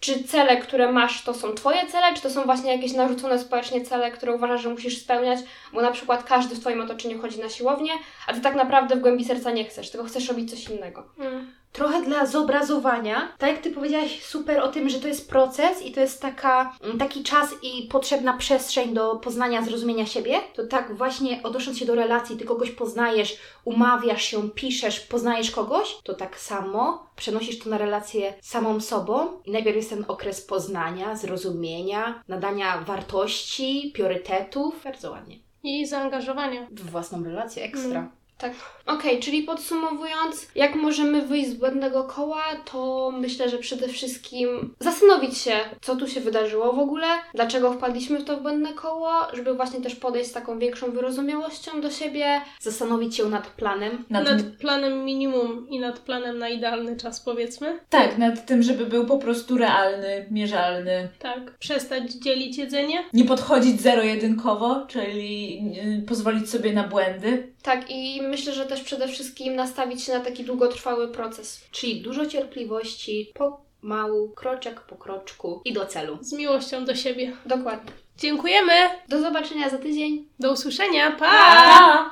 czy 0.00 0.24
cele, 0.24 0.56
które 0.56 0.92
masz, 0.92 1.22
to 1.22 1.34
są 1.34 1.52
Twoje 1.52 1.86
cele, 1.86 2.14
czy 2.14 2.22
to 2.22 2.30
są 2.30 2.44
właśnie 2.44 2.72
jakieś 2.72 2.92
narzucone 2.92 3.38
społecznie 3.38 3.80
cele, 3.80 4.10
które 4.10 4.34
uważasz, 4.34 4.62
że 4.62 4.68
musisz 4.68 4.98
spełniać, 4.98 5.38
bo 5.72 5.82
na 5.82 5.90
przykład 5.90 6.24
każdy 6.24 6.54
w 6.54 6.60
Twoim 6.60 6.80
otoczeniu 6.80 7.22
chodzi 7.22 7.40
na 7.40 7.48
siłownię, 7.48 7.92
a 8.26 8.32
Ty 8.32 8.40
tak 8.40 8.54
naprawdę 8.54 8.96
w 8.96 9.00
głębi 9.00 9.24
serca 9.24 9.50
nie 9.50 9.64
chcesz, 9.64 9.90
tylko 9.90 10.06
chcesz 10.06 10.28
robić 10.28 10.50
coś 10.50 10.68
innego. 10.68 11.04
Mm. 11.18 11.59
Trochę 11.72 12.02
dla 12.02 12.26
zobrazowania, 12.26 13.32
tak 13.38 13.50
jak 13.50 13.60
Ty 13.62 13.70
powiedziałaś 13.70 14.22
super 14.22 14.58
o 14.58 14.68
tym, 14.68 14.88
że 14.88 15.00
to 15.00 15.08
jest 15.08 15.30
proces 15.30 15.82
i 15.82 15.92
to 15.92 16.00
jest 16.00 16.22
taka, 16.22 16.76
mm, 16.82 16.98
taki 16.98 17.22
czas 17.22 17.50
i 17.62 17.88
potrzebna 17.88 18.36
przestrzeń 18.36 18.94
do 18.94 19.16
poznania, 19.16 19.62
zrozumienia 19.62 20.06
siebie, 20.06 20.40
to 20.54 20.66
tak 20.66 20.96
właśnie 20.96 21.42
odnosząc 21.42 21.78
się 21.78 21.86
do 21.86 21.94
relacji, 21.94 22.36
Ty 22.36 22.44
kogoś 22.44 22.70
poznajesz, 22.70 23.36
umawiasz 23.64 24.22
się, 24.22 24.50
piszesz, 24.50 25.00
poznajesz 25.00 25.50
kogoś, 25.50 25.96
to 26.02 26.14
tak 26.14 26.38
samo 26.38 27.10
przenosisz 27.16 27.58
to 27.58 27.70
na 27.70 27.78
relację 27.78 28.34
samą 28.40 28.80
sobą 28.80 29.40
i 29.44 29.50
najpierw 29.50 29.76
jest 29.76 29.90
ten 29.90 30.04
okres 30.08 30.40
poznania, 30.40 31.16
zrozumienia, 31.16 32.22
nadania 32.28 32.78
wartości, 32.78 33.90
priorytetów. 33.94 34.84
Bardzo 34.84 35.10
ładnie. 35.10 35.38
I 35.62 35.86
zaangażowania. 35.86 36.66
W 36.70 36.90
własną 36.90 37.24
relację 37.24 37.64
ekstra. 37.64 38.00
Mm. 38.00 38.19
Tak. 38.40 38.52
Okej, 38.86 39.20
czyli 39.20 39.42
podsumowując, 39.42 40.48
jak 40.54 40.74
możemy 40.74 41.22
wyjść 41.22 41.50
z 41.50 41.54
błędnego 41.54 42.04
koła, 42.04 42.42
to 42.72 43.10
myślę, 43.18 43.48
że 43.48 43.58
przede 43.58 43.88
wszystkim 43.88 44.74
zastanowić 44.80 45.38
się, 45.38 45.52
co 45.80 45.96
tu 45.96 46.08
się 46.08 46.20
wydarzyło 46.20 46.72
w 46.72 46.78
ogóle, 46.78 47.06
dlaczego 47.34 47.72
wpadliśmy 47.72 48.18
w 48.18 48.24
to 48.24 48.36
błędne 48.36 48.72
koło, 48.72 49.10
żeby 49.32 49.54
właśnie 49.54 49.80
też 49.80 49.94
podejść 49.94 50.30
z 50.30 50.32
taką 50.32 50.58
większą 50.58 50.90
wyrozumiałością 50.90 51.80
do 51.80 51.90
siebie, 51.90 52.40
Zastanowić 52.60 53.16
się 53.16 53.24
nad 53.24 53.46
planem, 53.46 54.04
Nad, 54.10 54.24
Nad 54.24 54.42
planem 54.42 55.04
minimum 55.04 55.68
i 55.68 55.80
nad 55.80 55.98
planem 55.98 56.38
na 56.38 56.48
idealny 56.48 56.96
czas, 56.96 57.20
powiedzmy. 57.20 57.78
Tak, 57.90 58.18
nad 58.18 58.46
tym, 58.46 58.62
żeby 58.62 58.86
był 58.86 59.06
po 59.06 59.18
prostu 59.18 59.58
realny, 59.58 60.26
mierzalny. 60.30 61.08
Tak. 61.18 61.58
Przestać 61.58 62.12
dzielić 62.12 62.58
jedzenie. 62.58 63.04
Nie 63.12 63.24
podchodzić 63.24 63.80
zero-jedynkowo, 63.80 64.86
czyli 64.88 65.58
y, 66.02 66.06
pozwolić 66.06 66.50
sobie 66.50 66.72
na 66.72 66.88
błędy. 66.88 67.52
Tak, 67.62 67.90
i 67.90 68.22
myślę, 68.30 68.52
że 68.52 68.66
też 68.66 68.80
przede 68.82 69.08
wszystkim 69.08 69.56
nastawić 69.56 70.02
się 70.02 70.12
na 70.12 70.20
taki 70.20 70.44
długotrwały 70.44 71.08
proces. 71.08 71.64
Czyli 71.70 72.02
dużo 72.02 72.26
cierpliwości, 72.26 73.32
pomału, 73.34 74.28
kroczek 74.28 74.80
po 74.80 74.96
kroczku 74.96 75.60
i 75.64 75.72
do 75.72 75.86
celu. 75.86 76.18
Z 76.20 76.32
miłością 76.32 76.84
do 76.84 76.94
siebie. 76.94 77.32
Dokładnie. 77.46 77.92
Dziękujemy. 78.18 78.72
Do 79.08 79.20
zobaczenia 79.20 79.70
za 79.70 79.78
tydzień. 79.78 80.28
Do 80.38 80.52
usłyszenia. 80.52 81.10
pa! 81.10 81.26
Pa! 81.26 82.08